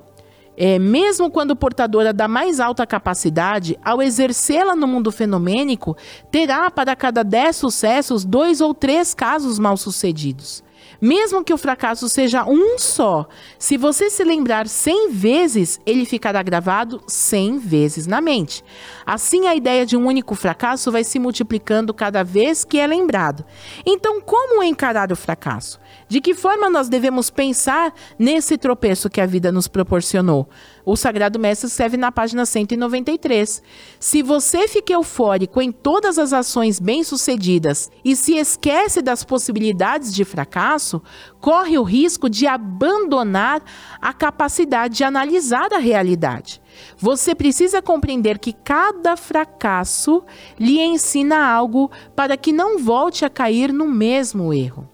é, 0.57 0.79
mesmo 0.79 1.31
quando 1.31 1.55
portadora 1.55 2.13
da 2.13 2.27
mais 2.27 2.61
alta 2.61 2.87
capacidade, 2.87 3.79
ao 3.85 4.03
exercê-la 4.03 4.75
no 4.75 4.87
mundo 4.87 5.13
fenomênico, 5.13 5.97
terá 6.31 6.71
para 6.71 6.97
cada 6.97 7.23
dez 7.23 7.57
sucessos 7.57 8.25
dois 8.25 8.61
ou 8.61 8.73
três 8.73 9.15
casos 9.15 9.59
mal 9.59 9.77
sucedidos. 9.77 10.65
Mesmo 11.01 11.45
que 11.45 11.53
o 11.53 11.59
fracasso 11.59 12.09
seja 12.09 12.45
um 12.47 12.79
só, 12.79 13.27
se 13.59 13.77
você 13.77 14.09
se 14.09 14.25
lembrar 14.25 14.67
cem 14.67 15.11
vezes, 15.11 15.79
ele 15.85 16.07
ficará 16.07 16.43
gravado 16.43 17.03
cem 17.07 17.59
vezes 17.59 18.07
na 18.07 18.21
mente. 18.21 18.65
Assim, 19.05 19.47
a 19.47 19.55
ideia 19.55 19.85
de 19.85 19.97
um 19.97 20.07
único 20.07 20.35
fracasso 20.35 20.91
vai 20.91 21.05
se 21.05 21.19
multiplicando 21.19 21.93
cada 21.93 22.23
vez 22.23 22.65
que 22.65 22.79
é 22.79 22.87
lembrado. 22.87 23.45
Então, 23.85 24.21
como 24.21 24.63
encarar 24.63 25.13
o 25.13 25.17
fracasso? 25.17 25.79
De 26.09 26.21
que 26.21 26.35
forma 26.35 26.71
nós 26.71 26.89
devemos 26.89 27.31
pensar 27.31 27.93
nesse 28.17 28.57
tropeço 28.57 29.11
que 29.11 29.21
a 29.21 29.27
vida 29.27 29.51
nos 29.51 29.67
proporcionou? 29.67 30.49
O 30.85 30.95
Sagrado 30.95 31.37
Mestre 31.37 31.67
escreve 31.67 31.97
na 31.97 32.13
página 32.13 32.47
193. 32.47 33.61
Se 33.99 34.23
você 34.23 34.69
fica 34.69 34.93
eufórico 34.93 35.61
em 35.61 35.73
todas 35.73 36.17
as 36.17 36.33
ações 36.33 36.79
bem-sucedidas 36.79 37.91
e 38.05 38.15
se 38.15 38.37
esquece 38.37 39.03
das 39.03 39.25
possibilidades 39.25 40.15
de 40.15 40.25
fracasso, 40.25 41.03
corre 41.41 41.77
o 41.77 41.83
risco 41.83 42.31
de 42.31 42.47
abandonar 42.47 43.61
a 44.01 44.13
capacidade 44.13 44.99
de 44.99 45.03
analisar 45.03 45.73
a 45.73 45.79
realidade. 45.79 46.63
Você 46.97 47.35
precisa 47.35 47.83
compreender 47.83 48.39
que 48.39 48.53
cada 48.53 49.17
fracasso 49.17 50.23
lhe 50.57 50.79
ensina 50.79 51.45
algo 51.45 51.91
para 52.15 52.37
que 52.37 52.53
não 52.53 52.79
volte 52.79 53.25
a 53.25 53.31
cair 53.31 53.73
no 53.73 53.89
mesmo 53.89 54.55
erro. 54.55 54.89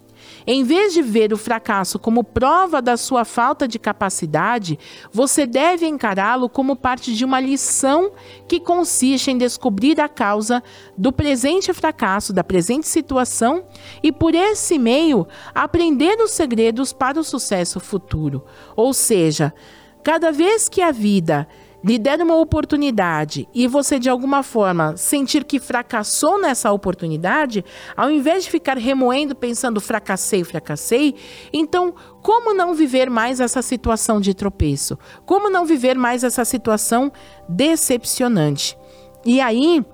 Em 0.47 0.65
vez 0.65 0.93
de 0.93 1.03
ver 1.03 1.33
o 1.33 1.37
fracasso 1.37 1.99
como 1.99 2.25
prova 2.25 2.83
da 2.83 2.97
sua 2.97 3.25
falta 3.25 3.69
de 3.69 3.79
capacidade, 3.79 4.79
você 5.13 5.47
deve 5.47 5.87
encará-lo 5.87 6.49
como 6.49 6.75
parte 6.75 7.15
de 7.15 7.25
uma 7.25 7.41
lição 7.41 8.13
que 8.49 8.59
consiste 8.59 9.31
em 9.31 9.39
descobrir 9.39 10.01
a 10.01 10.09
causa 10.09 10.63
do 10.97 11.13
presente 11.13 11.73
fracasso, 11.73 12.33
da 12.33 12.43
presente 12.43 12.89
situação 12.89 13.65
e, 14.03 14.11
por 14.11 14.35
esse 14.35 14.79
meio, 14.79 15.27
aprender 15.55 16.21
os 16.21 16.33
segredos 16.33 16.93
para 16.93 17.21
o 17.21 17.25
sucesso 17.25 17.79
futuro. 17.79 18.45
Ou 18.75 18.93
seja, 18.93 19.55
cada 20.03 20.33
vez 20.33 20.69
que 20.69 20.83
a 20.83 20.91
vida 20.91 21.47
lhe 21.85 21.99
der 21.99 22.21
uma 22.21 22.37
oportunidade 22.37 23.49
e 23.55 23.67
você 23.67 23.99
de 23.99 24.09
alguma 24.09 24.43
forma 24.43 24.97
sentir 24.97 25.45
que 25.45 25.59
fracassou 25.59 26.41
nessa 26.41 26.71
oportunidade, 26.73 27.65
ao 27.97 28.11
invés 28.11 28.45
de 28.45 28.51
ficar 28.51 28.77
remoendo 28.79 29.35
pensando 29.35 29.81
fracassei, 29.81 30.45
fracassei, 30.45 31.15
então 31.53 31.95
como 32.23 32.55
não 32.55 32.75
viver 32.75 33.11
mais 33.11 33.41
essa 33.41 33.61
situação 33.63 34.21
de 34.21 34.33
tropeço? 34.33 34.99
Como 35.27 35.51
não 35.51 35.67
viver 35.67 35.97
mais 35.97 36.23
essa 36.23 36.45
situação 36.45 37.13
decepcionante? 37.49 38.79
E 39.25 39.41
aí, 39.41 39.85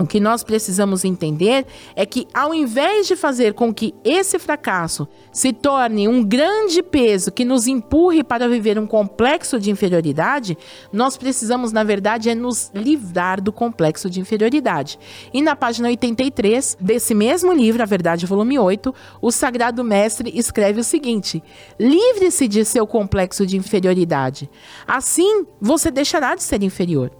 o 0.00 0.06
que 0.06 0.18
nós 0.18 0.42
precisamos 0.42 1.04
entender 1.04 1.66
é 1.94 2.06
que, 2.06 2.26
ao 2.32 2.54
invés 2.54 3.06
de 3.06 3.14
fazer 3.14 3.52
com 3.52 3.72
que 3.72 3.94
esse 4.02 4.38
fracasso 4.38 5.06
se 5.30 5.52
torne 5.52 6.08
um 6.08 6.24
grande 6.24 6.82
peso 6.82 7.30
que 7.30 7.44
nos 7.44 7.66
empurre 7.66 8.24
para 8.24 8.48
viver 8.48 8.78
um 8.78 8.86
complexo 8.86 9.60
de 9.60 9.70
inferioridade, 9.70 10.56
nós 10.90 11.18
precisamos, 11.18 11.70
na 11.70 11.84
verdade, 11.84 12.30
é 12.30 12.34
nos 12.34 12.70
livrar 12.74 13.42
do 13.42 13.52
complexo 13.52 14.08
de 14.08 14.20
inferioridade. 14.20 14.98
E 15.34 15.42
na 15.42 15.54
página 15.54 15.88
83 15.88 16.78
desse 16.80 17.14
mesmo 17.14 17.52
livro, 17.52 17.82
A 17.82 17.86
Verdade, 17.86 18.24
volume 18.24 18.58
8, 18.58 18.94
o 19.20 19.30
Sagrado 19.30 19.84
Mestre 19.84 20.32
escreve 20.34 20.80
o 20.80 20.84
seguinte: 20.84 21.42
livre-se 21.78 22.48
de 22.48 22.64
seu 22.64 22.86
complexo 22.86 23.44
de 23.44 23.58
inferioridade. 23.58 24.48
Assim, 24.86 25.44
você 25.60 25.90
deixará 25.90 26.34
de 26.34 26.42
ser 26.42 26.62
inferior. 26.62 27.19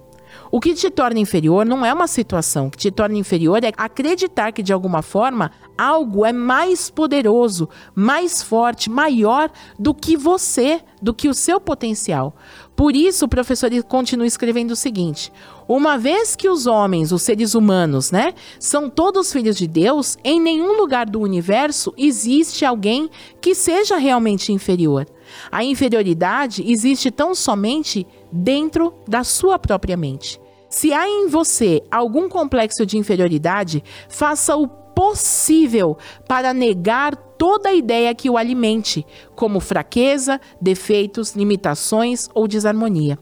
O 0.53 0.59
que 0.59 0.73
te 0.73 0.89
torna 0.89 1.17
inferior 1.17 1.65
não 1.65 1.85
é 1.85 1.93
uma 1.93 2.07
situação. 2.07 2.67
O 2.67 2.71
que 2.71 2.77
te 2.77 2.91
torna 2.91 3.17
inferior 3.17 3.63
é 3.63 3.71
acreditar 3.77 4.51
que, 4.51 4.61
de 4.61 4.73
alguma 4.73 5.01
forma, 5.01 5.49
algo 5.77 6.25
é 6.25 6.33
mais 6.33 6.89
poderoso, 6.89 7.69
mais 7.95 8.43
forte, 8.43 8.89
maior 8.89 9.49
do 9.79 9.93
que 9.93 10.17
você, 10.17 10.81
do 11.01 11.13
que 11.13 11.29
o 11.29 11.33
seu 11.33 11.57
potencial. 11.61 12.35
Por 12.75 12.97
isso, 12.97 13.23
o 13.23 13.29
professor 13.29 13.71
continua 13.83 14.27
escrevendo 14.27 14.71
o 14.71 14.75
seguinte: 14.75 15.31
uma 15.69 15.97
vez 15.97 16.35
que 16.35 16.49
os 16.49 16.67
homens, 16.67 17.13
os 17.13 17.21
seres 17.21 17.55
humanos, 17.55 18.11
né, 18.11 18.33
são 18.59 18.89
todos 18.89 19.31
filhos 19.31 19.55
de 19.55 19.67
Deus, 19.67 20.17
em 20.21 20.37
nenhum 20.37 20.77
lugar 20.77 21.09
do 21.09 21.21
universo 21.21 21.93
existe 21.97 22.65
alguém 22.65 23.09
que 23.39 23.55
seja 23.55 23.95
realmente 23.95 24.51
inferior. 24.51 25.07
A 25.49 25.63
inferioridade 25.63 26.61
existe 26.69 27.09
tão 27.09 27.33
somente 27.33 28.05
dentro 28.29 28.93
da 29.07 29.23
sua 29.23 29.57
própria 29.57 29.95
mente. 29.95 30.40
Se 30.71 30.93
há 30.93 31.05
em 31.05 31.27
você 31.27 31.83
algum 31.91 32.29
complexo 32.29 32.85
de 32.85 32.97
inferioridade, 32.97 33.83
faça 34.07 34.55
o 34.55 34.65
possível 34.67 35.97
para 36.27 36.53
negar 36.53 37.15
toda 37.41 37.73
ideia 37.73 38.13
que 38.13 38.29
o 38.29 38.37
alimente, 38.37 39.03
como 39.35 39.59
fraqueza, 39.59 40.39
defeitos, 40.61 41.31
limitações 41.35 42.29
ou 42.35 42.47
desarmonia. 42.47 43.17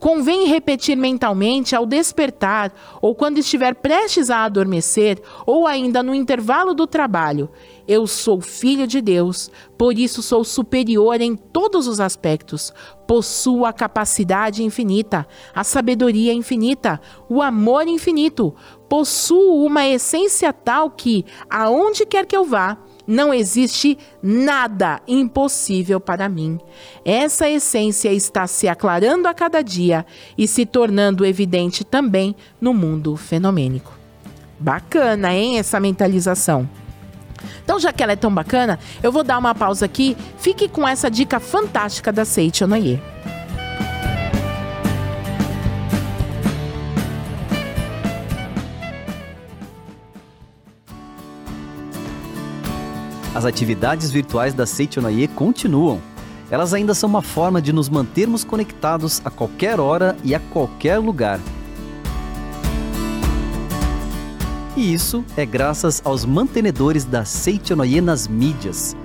Convém 0.00 0.48
repetir 0.48 0.96
mentalmente 0.96 1.76
ao 1.76 1.86
despertar, 1.86 2.74
ou 3.00 3.14
quando 3.14 3.38
estiver 3.38 3.76
prestes 3.76 4.30
a 4.30 4.38
adormecer, 4.38 5.22
ou 5.46 5.64
ainda 5.64 6.02
no 6.02 6.12
intervalo 6.12 6.74
do 6.74 6.88
trabalho: 6.88 7.48
Eu 7.86 8.04
sou 8.08 8.40
filho 8.40 8.84
de 8.84 9.00
Deus, 9.00 9.48
por 9.78 9.96
isso 9.96 10.24
sou 10.24 10.42
superior 10.42 11.20
em 11.20 11.36
todos 11.36 11.86
os 11.86 12.00
aspectos. 12.00 12.74
Possuo 13.06 13.64
a 13.64 13.72
capacidade 13.72 14.64
infinita, 14.64 15.24
a 15.54 15.62
sabedoria 15.62 16.32
infinita, 16.32 17.00
o 17.28 17.40
amor 17.40 17.86
infinito. 17.86 18.52
Possuo 18.88 19.64
uma 19.64 19.86
essência 19.86 20.52
tal 20.52 20.90
que, 20.90 21.24
aonde 21.48 22.04
quer 22.04 22.26
que 22.26 22.36
eu 22.36 22.44
vá, 22.44 22.76
não 23.06 23.32
existe 23.32 23.98
nada 24.22 25.00
impossível 25.06 26.00
para 26.00 26.28
mim. 26.28 26.58
Essa 27.04 27.48
essência 27.48 28.12
está 28.12 28.46
se 28.46 28.68
aclarando 28.68 29.28
a 29.28 29.34
cada 29.34 29.62
dia 29.62 30.06
e 30.36 30.46
se 30.46 30.64
tornando 30.64 31.24
evidente 31.24 31.84
também 31.84 32.34
no 32.60 32.72
mundo 32.72 33.16
fenomênico. 33.16 33.98
Bacana, 34.58 35.34
hein, 35.34 35.58
essa 35.58 35.80
mentalização. 35.80 36.68
Então, 37.64 37.78
já 37.78 37.92
que 37.92 38.02
ela 38.02 38.12
é 38.12 38.16
tão 38.16 38.32
bacana, 38.32 38.78
eu 39.02 39.10
vou 39.10 39.24
dar 39.24 39.38
uma 39.38 39.54
pausa 39.54 39.86
aqui. 39.86 40.16
Fique 40.38 40.68
com 40.68 40.86
essa 40.86 41.10
dica 41.10 41.40
fantástica 41.40 42.12
da 42.12 42.24
Seiichi 42.24 42.64
Onoye. 42.64 43.00
As 53.42 53.46
atividades 53.46 54.12
virtuais 54.12 54.54
da 54.54 54.64
Seichonaye 54.64 55.26
continuam. 55.26 56.00
Elas 56.48 56.72
ainda 56.72 56.94
são 56.94 57.08
uma 57.08 57.22
forma 57.22 57.60
de 57.60 57.72
nos 57.72 57.88
mantermos 57.88 58.44
conectados 58.44 59.20
a 59.24 59.30
qualquer 59.30 59.80
hora 59.80 60.16
e 60.22 60.32
a 60.32 60.38
qualquer 60.38 60.98
lugar. 60.98 61.40
E 64.76 64.94
isso 64.94 65.24
é 65.36 65.44
graças 65.44 66.00
aos 66.04 66.24
mantenedores 66.24 67.04
da 67.04 67.24
Seichonaye 67.24 68.00
nas 68.00 68.28
mídias. 68.28 68.96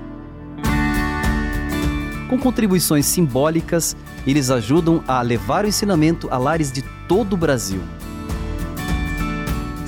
Com 2.29 2.37
contribuições 2.37 3.07
simbólicas, 3.07 3.97
eles 4.27 4.51
ajudam 4.51 5.03
a 5.07 5.19
levar 5.23 5.65
o 5.65 5.67
ensinamento 5.67 6.27
a 6.29 6.37
lares 6.37 6.71
de 6.71 6.83
todo 7.07 7.33
o 7.33 7.37
Brasil. 7.37 7.81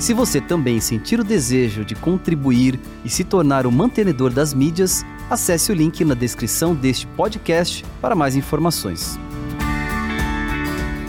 Se 0.00 0.14
você 0.14 0.40
também 0.40 0.80
sentir 0.80 1.20
o 1.20 1.24
desejo 1.24 1.84
de 1.84 1.94
contribuir 1.94 2.80
e 3.04 3.10
se 3.10 3.22
tornar 3.22 3.66
o 3.66 3.70
mantenedor 3.70 4.32
das 4.32 4.54
mídias, 4.54 5.04
acesse 5.28 5.70
o 5.70 5.74
link 5.74 6.02
na 6.06 6.14
descrição 6.14 6.74
deste 6.74 7.06
podcast 7.08 7.84
para 8.00 8.14
mais 8.14 8.34
informações. 8.34 9.18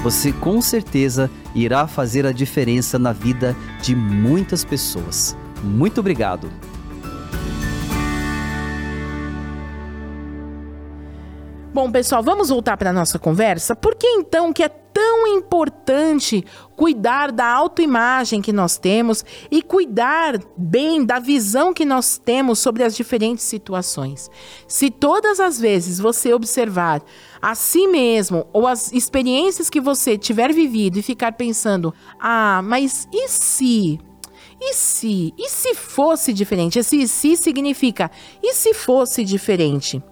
Você 0.03 0.33
com 0.33 0.61
certeza 0.61 1.31
irá 1.55 1.87
fazer 1.87 2.25
a 2.25 2.33
diferença 2.33 2.99
na 2.99 3.13
vida 3.13 3.55
de 3.81 3.95
muitas 3.95 4.65
pessoas. 4.65 5.37
Muito 5.63 6.01
obrigado! 6.01 6.51
Bom, 11.73 11.89
pessoal, 11.89 12.21
vamos 12.21 12.49
voltar 12.49 12.75
para 12.75 12.91
nossa 12.91 13.17
conversa? 13.17 13.73
Por 13.73 13.95
que 13.95 14.05
então 14.05 14.51
que 14.51 14.61
é 14.61 14.67
tão 14.67 15.25
importante 15.25 16.43
cuidar 16.75 17.31
da 17.31 17.47
autoimagem 17.49 18.41
que 18.41 18.51
nós 18.51 18.77
temos 18.77 19.23
e 19.49 19.61
cuidar 19.61 20.37
bem 20.57 21.05
da 21.05 21.17
visão 21.17 21.73
que 21.73 21.85
nós 21.85 22.17
temos 22.17 22.59
sobre 22.59 22.83
as 22.83 22.93
diferentes 22.93 23.45
situações? 23.45 24.29
Se 24.67 24.91
todas 24.91 25.39
as 25.39 25.61
vezes 25.61 25.97
você 25.97 26.33
observar 26.33 27.01
a 27.41 27.55
si 27.55 27.87
mesmo 27.87 28.45
ou 28.51 28.67
as 28.67 28.91
experiências 28.91 29.69
que 29.69 29.79
você 29.79 30.17
tiver 30.17 30.51
vivido 30.51 30.99
e 30.99 31.01
ficar 31.01 31.31
pensando: 31.31 31.93
"Ah, 32.19 32.61
mas 32.61 33.07
e 33.13 33.29
se 33.29 33.97
e 34.59 34.73
se? 34.73 35.33
E 35.37 35.49
se 35.49 35.73
fosse 35.73 36.33
diferente? 36.33 36.79
Esse 36.79 37.07
se 37.07 37.37
significa 37.37 38.11
e 38.43 38.53
se 38.53 38.73
fosse 38.73 39.23
diferente? 39.23 40.03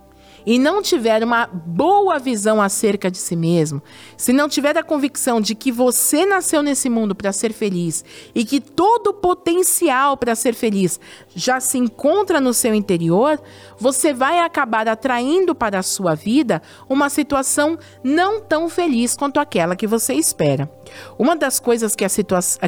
E 0.46 0.58
não 0.60 0.82
tiver 0.82 1.24
uma 1.24 1.46
boa 1.48 2.20
visão 2.20 2.62
acerca 2.62 3.10
de 3.10 3.18
si 3.18 3.36
mesmo, 3.36 3.82
se 4.18 4.34
não 4.34 4.50
tiver 4.50 4.78
a 4.78 4.84
convicção 4.84 5.40
de 5.42 5.56
que 5.56 5.72
você 5.72 6.26
nasceu 6.26 6.62
nesse 6.62 6.90
mundo 6.90 7.16
para 7.16 7.32
ser 7.32 7.54
feliz 7.54 8.04
e 8.34 8.46
que 8.46 8.60
todo 8.60 9.08
o 9.08 9.14
potencial 9.14 10.18
para 10.18 10.36
ser 10.36 10.54
feliz 10.54 11.00
já 11.36 11.60
se 11.60 11.78
encontra 11.78 12.40
no 12.40 12.54
seu 12.54 12.74
interior, 12.74 13.42
você 13.80 14.14
vai 14.14 14.40
acabar 14.40 14.88
atraindo 14.88 15.54
para 15.56 15.80
a 15.80 15.84
sua 15.84 16.16
vida 16.16 16.62
uma 16.88 17.10
situação 17.10 17.78
não 18.04 18.42
tão 18.42 18.70
feliz 18.70 19.16
quanto 19.16 19.40
aquela 19.40 19.76
que 19.76 19.88
você 19.88 20.14
espera. 20.14 20.70
Uma 21.18 21.36
das 21.36 21.60
coisas 21.60 21.96
que 21.96 22.06
a, 22.06 22.10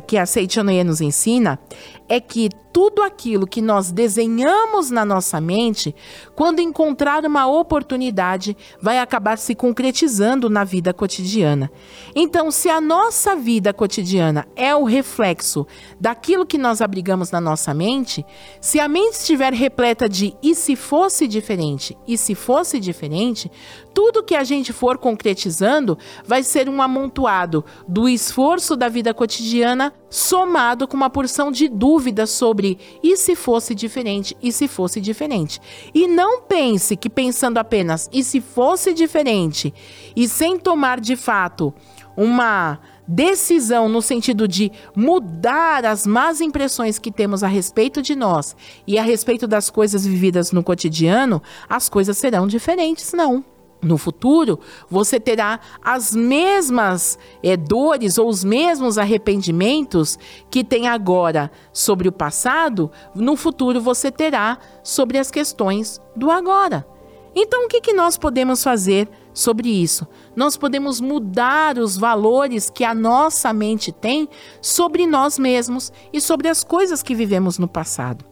que 0.01 0.17
a 0.17 0.25
Seichanoye 0.25 0.83
nos 0.83 1.01
ensina 1.01 1.59
é 2.07 2.19
que 2.19 2.49
tudo 2.71 3.01
aquilo 3.01 3.45
que 3.45 3.61
nós 3.61 3.91
desenhamos 3.91 4.89
na 4.89 5.03
nossa 5.03 5.41
mente, 5.41 5.93
quando 6.35 6.59
encontrar 6.59 7.25
uma 7.25 7.47
oportunidade, 7.47 8.55
vai 8.81 8.99
acabar 8.99 9.37
se 9.37 9.53
concretizando 9.53 10.49
na 10.49 10.63
vida 10.63 10.93
cotidiana. 10.93 11.71
Então, 12.15 12.49
se 12.49 12.69
a 12.69 12.79
nossa 12.79 13.35
vida 13.35 13.73
cotidiana 13.73 14.47
é 14.55 14.75
o 14.75 14.83
reflexo 14.83 15.67
daquilo 15.99 16.45
que 16.45 16.57
nós 16.57 16.81
abrigamos 16.81 17.31
na 17.31 17.41
nossa 17.41 17.73
mente, 17.73 18.25
se 18.59 18.79
a 18.79 18.87
mente 18.87 19.15
estiver 19.15 19.53
repleta 19.53 20.07
de 20.07 20.33
e 20.41 20.55
se 20.55 20.75
fosse 20.75 21.27
diferente, 21.27 21.97
e 22.07 22.17
se 22.17 22.35
fosse 22.35 22.79
diferente, 22.79 23.51
tudo 23.93 24.23
que 24.23 24.35
a 24.35 24.43
gente 24.43 24.71
for 24.73 24.97
concretizando 24.97 25.97
vai 26.25 26.43
ser 26.43 26.69
um 26.69 26.81
amontoado 26.81 27.63
do 27.87 28.07
esforço 28.07 28.75
da 28.75 28.89
vida 28.89 29.13
cotidiana 29.13 29.93
somado 30.09 30.87
com 30.87 30.97
uma 30.97 31.09
porção 31.09 31.51
de 31.51 31.67
dúvidas 31.67 32.29
sobre 32.29 32.77
e 33.01 33.15
se 33.15 33.35
fosse 33.35 33.73
diferente, 33.73 34.35
e 34.41 34.51
se 34.51 34.67
fosse 34.67 34.99
diferente. 34.99 35.59
E 35.93 36.07
não 36.07 36.41
pense 36.41 36.95
que 36.95 37.09
pensando 37.09 37.57
apenas 37.57 38.09
e 38.11 38.23
se 38.23 38.41
fosse 38.41 38.93
diferente 38.93 39.73
e 40.15 40.27
sem 40.27 40.57
tomar 40.57 40.99
de 40.99 41.15
fato 41.15 41.73
uma 42.15 42.79
decisão 43.07 43.89
no 43.89 44.01
sentido 44.01 44.47
de 44.47 44.71
mudar 44.95 45.85
as 45.85 46.05
más 46.05 46.39
impressões 46.39 46.99
que 46.99 47.11
temos 47.11 47.43
a 47.43 47.47
respeito 47.47 48.01
de 48.01 48.15
nós 48.15 48.55
e 48.85 48.97
a 48.97 49.03
respeito 49.03 49.47
das 49.47 49.69
coisas 49.69 50.05
vividas 50.05 50.51
no 50.51 50.63
cotidiano, 50.63 51.41
as 51.67 51.89
coisas 51.89 52.17
serão 52.17 52.47
diferentes, 52.47 53.11
não 53.13 53.43
no 53.81 53.97
futuro, 53.97 54.59
você 54.89 55.19
terá 55.19 55.59
as 55.81 56.13
mesmas 56.13 57.17
é, 57.41 57.57
dores 57.57 58.17
ou 58.17 58.29
os 58.29 58.43
mesmos 58.43 58.97
arrependimentos 58.97 60.19
que 60.49 60.63
tem 60.63 60.87
agora 60.87 61.51
sobre 61.73 62.07
o 62.07 62.11
passado, 62.11 62.91
no 63.15 63.35
futuro 63.35 63.81
você 63.81 64.11
terá 64.11 64.59
sobre 64.83 65.17
as 65.17 65.31
questões 65.31 65.99
do 66.15 66.29
agora. 66.29 66.85
Então, 67.33 67.65
o 67.65 67.67
que, 67.67 67.79
que 67.79 67.93
nós 67.93 68.17
podemos 68.17 68.61
fazer 68.61 69.09
sobre 69.33 69.69
isso? 69.69 70.05
Nós 70.35 70.57
podemos 70.57 70.99
mudar 70.99 71.77
os 71.77 71.95
valores 71.95 72.69
que 72.69 72.83
a 72.83 72.93
nossa 72.93 73.53
mente 73.53 73.91
tem 73.91 74.27
sobre 74.61 75.07
nós 75.07 75.39
mesmos 75.39 75.93
e 76.11 76.19
sobre 76.19 76.49
as 76.49 76.63
coisas 76.63 77.01
que 77.01 77.15
vivemos 77.15 77.57
no 77.57 77.69
passado. 77.69 78.30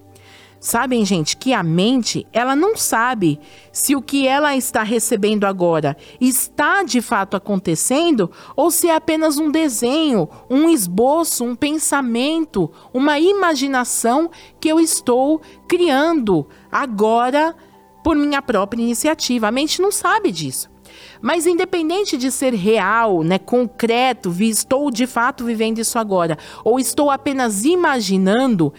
Sabem, 0.59 1.05
gente, 1.05 1.37
que 1.37 1.53
a 1.53 1.63
mente, 1.63 2.27
ela 2.33 2.53
não 2.53 2.75
sabe 2.75 3.39
se 3.71 3.95
o 3.95 4.01
que 4.01 4.27
ela 4.27 4.57
está 4.57 4.83
recebendo 4.83 5.45
agora 5.45 5.95
está 6.19 6.83
de 6.83 7.01
fato 7.01 7.37
acontecendo 7.37 8.29
ou 8.57 8.69
se 8.69 8.89
é 8.89 8.95
apenas 8.95 9.37
um 9.37 9.49
desenho, 9.49 10.27
um 10.49 10.69
esboço, 10.69 11.45
um 11.45 11.55
pensamento, 11.55 12.69
uma 12.93 13.17
imaginação 13.17 14.29
que 14.59 14.67
eu 14.67 14.81
estou 14.81 15.41
criando 15.65 16.45
agora 16.69 17.55
por 18.03 18.17
minha 18.17 18.41
própria 18.41 18.81
iniciativa. 18.81 19.47
A 19.47 19.51
mente 19.51 19.81
não 19.81 19.93
sabe 19.93 20.29
disso. 20.29 20.69
Mas 21.21 21.45
independente 21.45 22.17
de 22.17 22.31
ser 22.31 22.53
real, 22.53 23.23
né, 23.23 23.37
concreto, 23.37 24.33
estou 24.39 24.89
de 24.89 25.05
fato 25.05 25.43
vivendo 25.43 25.79
isso 25.79 25.99
agora, 25.99 26.37
ou 26.63 26.79
estou 26.79 27.11
apenas 27.11 27.65
imaginando, 27.65 28.73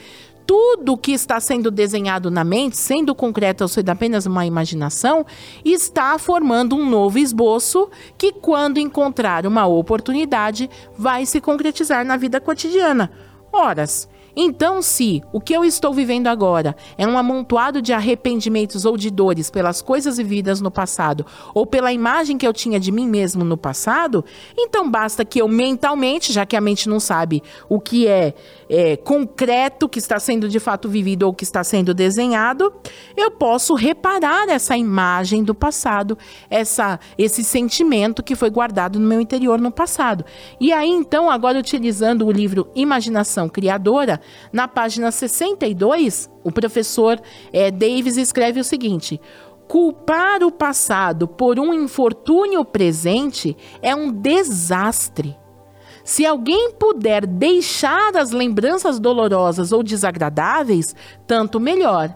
tudo 0.51 0.99
que 0.99 1.13
está 1.13 1.39
sendo 1.39 1.71
desenhado 1.71 2.29
na 2.29 2.43
mente, 2.43 2.77
sendo 2.77 3.15
concreto 3.15 3.63
ou 3.63 3.69
sendo 3.69 3.89
apenas 3.91 4.27
uma 4.27 4.45
imaginação, 4.45 5.25
está 5.65 6.19
formando 6.19 6.75
um 6.75 6.91
novo 6.91 7.21
esboço 7.21 7.89
que, 8.19 8.33
quando 8.33 8.79
encontrar 8.79 9.47
uma 9.47 9.69
oportunidade, 9.69 10.69
vai 10.99 11.25
se 11.25 11.41
concretizar 11.41 12.05
na 12.05 12.17
vida 12.17 12.41
cotidiana. 12.41 13.13
Horas. 13.53 14.09
Então, 14.35 14.81
se 14.81 15.23
o 15.33 15.41
que 15.41 15.53
eu 15.53 15.65
estou 15.65 15.93
vivendo 15.93 16.29
agora 16.29 16.77
é 16.97 17.07
um 17.07 17.19
amontoado 17.19 17.83
de 17.83 17.93
arrependimentos 17.93 18.85
ou 18.85 18.97
de 18.97 19.11
dores 19.11 19.51
pelas 19.51 19.83
coisas 19.83 20.17
vividas 20.17 20.61
no 20.61 20.71
passado 20.71 21.27
ou 21.53 21.67
pela 21.67 21.93
imagem 21.93 22.39
que 22.39 22.47
eu 22.47 22.53
tinha 22.53 22.79
de 22.79 22.93
mim 22.93 23.09
mesmo 23.09 23.45
no 23.45 23.57
passado, 23.57 24.25
então 24.57 24.91
basta 24.91 25.25
que 25.25 25.41
eu 25.41 25.49
mentalmente, 25.49 26.33
já 26.33 26.47
que 26.47 26.57
a 26.57 26.61
mente 26.61 26.89
não 26.89 27.01
sabe 27.01 27.43
o 27.69 27.81
que 27.81 28.07
é, 28.07 28.35
é, 28.70 28.96
concreto 28.96 29.88
que 29.88 29.98
está 29.98 30.20
sendo 30.20 30.48
de 30.48 30.61
fato 30.61 30.88
vivido 30.88 31.24
ou 31.24 31.35
que 31.35 31.42
está 31.42 31.64
sendo 31.64 31.92
desenhado, 31.92 32.72
eu 33.16 33.33
posso 33.33 33.74
reparar 33.74 34.48
essa 34.48 34.76
imagem 34.76 35.42
do 35.42 35.54
passado, 35.54 36.16
essa, 36.48 37.00
esse 37.18 37.42
sentimento 37.42 38.22
que 38.22 38.37
foi 38.37 38.48
guardado 38.48 39.00
no 39.00 39.09
meu 39.09 39.20
interior 39.20 39.61
no 39.61 39.72
passado. 39.72 40.24
E 40.61 40.72
aí, 40.72 40.88
então, 40.88 41.28
agora 41.28 41.59
utilizando 41.59 42.24
o 42.24 42.30
livro 42.30 42.70
Imaginação 42.76 43.48
Criadora, 43.48 44.20
na 44.52 44.68
página 44.68 45.11
62, 45.11 46.30
o 46.44 46.52
professor 46.52 47.20
é, 47.52 47.72
Davis 47.72 48.16
escreve 48.16 48.61
o 48.61 48.64
seguinte. 48.64 49.20
Culpar 49.66 50.42
o 50.42 50.50
passado 50.50 51.26
por 51.26 51.59
um 51.59 51.74
infortúnio 51.74 52.64
presente 52.64 53.56
é 53.83 53.94
um 53.94 54.12
desastre. 54.12 55.39
Se 56.11 56.27
alguém 56.27 56.73
puder 56.73 57.25
deixar 57.25 58.16
as 58.16 58.33
lembranças 58.33 58.99
dolorosas 58.99 59.70
ou 59.70 59.81
desagradáveis, 59.81 60.92
tanto 61.25 61.61
melhor. 61.61 62.12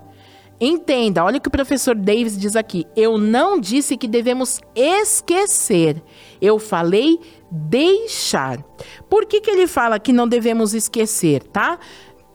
Entenda, 0.61 1.23
olha 1.23 1.39
o 1.39 1.41
que 1.41 1.47
o 1.47 1.53
professor 1.53 1.95
Davis 1.95 2.37
diz 2.37 2.57
aqui. 2.57 2.89
Eu 2.97 3.17
não 3.19 3.57
disse 3.57 3.97
que 3.97 4.09
devemos 4.09 4.61
esquecer. 4.75 6.03
Eu 6.43 6.59
falei 6.59 7.21
deixar. 7.49 8.61
Por 9.09 9.27
que, 9.27 9.41
que 9.41 9.49
ele 9.49 9.69
fala 9.69 10.01
que 10.01 10.13
não 10.13 10.27
devemos 10.27 10.75
esquecer, 10.75 11.45
tá? 11.45 11.79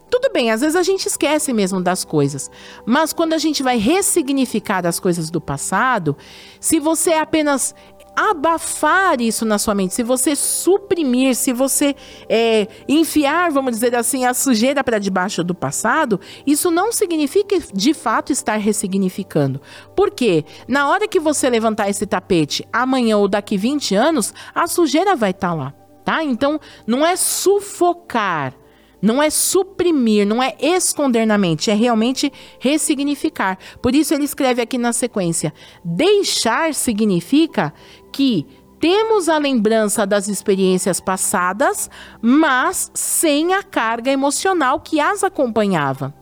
Tudo 0.10 0.32
bem, 0.32 0.52
às 0.52 0.62
vezes 0.62 0.78
a 0.78 0.82
gente 0.82 1.08
esquece 1.08 1.54
mesmo 1.54 1.82
das 1.82 2.04
coisas, 2.04 2.50
mas 2.84 3.14
quando 3.14 3.34
a 3.34 3.38
gente 3.38 3.62
vai 3.62 3.78
ressignificar 3.78 4.88
as 4.88 5.00
coisas 5.00 5.30
do 5.30 5.40
passado, 5.40 6.18
se 6.60 6.80
você 6.80 7.14
apenas 7.14 7.76
abafar 8.16 9.22
isso 9.22 9.46
na 9.46 9.58
sua 9.58 9.76
mente, 9.76 9.94
se 9.94 10.04
você 10.04 10.36
suprimir, 10.36 11.36
se 11.36 11.54
você 11.54 11.96
é, 12.28 12.68
enfiar, 12.88 13.52
vamos 13.52 13.72
dizer 13.72 13.96
assim, 13.96 14.26
a 14.26 14.34
sujeira 14.34 14.84
para 14.84 15.00
debaixo 15.00 15.44
do 15.44 15.56
passado, 15.56 16.20
isso 16.46 16.70
não 16.70 16.92
significa 16.92 17.58
de 17.74 17.94
fato 17.94 18.32
estar 18.32 18.58
ressignificando. 18.58 19.62
Por 19.96 20.12
quê? 20.12 20.44
Na 20.68 20.90
hora 20.90 21.08
que 21.08 21.20
você 21.20 21.50
levantar 21.50 21.90
esse 21.90 22.06
tapete 22.06 22.68
amanhã 22.72 23.18
ou 23.18 23.28
daqui 23.28 23.58
20 23.58 23.96
anos, 23.96 24.34
a 24.54 24.68
sujeira 24.68 25.16
vai 25.16 25.32
estar 25.32 25.50
tá 25.50 25.54
lá. 25.54 25.74
Tá? 26.04 26.24
Então, 26.24 26.60
não 26.88 27.06
é 27.06 27.16
sufocar 27.16 28.56
não 29.02 29.22
é 29.22 29.30
suprimir, 29.30 30.26
não 30.28 30.42
é 30.44 30.56
esconder 30.60 31.26
na 31.26 31.38
mente, 31.38 31.72
é 31.72 31.74
realmente 31.74 32.32
ressignificar. 32.60 33.58
Por 33.82 33.96
isso 33.96 34.14
ele 34.14 34.26
escreve 34.26 34.62
aqui 34.62 34.78
na 34.78 34.94
sequência: 34.94 35.54
deixar 35.84 36.74
significa 36.74 37.74
que 38.20 38.46
temos 38.82 39.30
a 39.30 39.38
lembrança 39.38 40.06
das 40.06 40.28
experiências 40.28 41.00
passadas, 41.00 41.90
mas 42.22 42.92
sem 42.94 43.54
a 43.54 43.64
carga 43.64 44.12
emocional 44.12 44.82
que 44.82 45.00
as 45.00 45.24
acompanhava. 45.24 46.14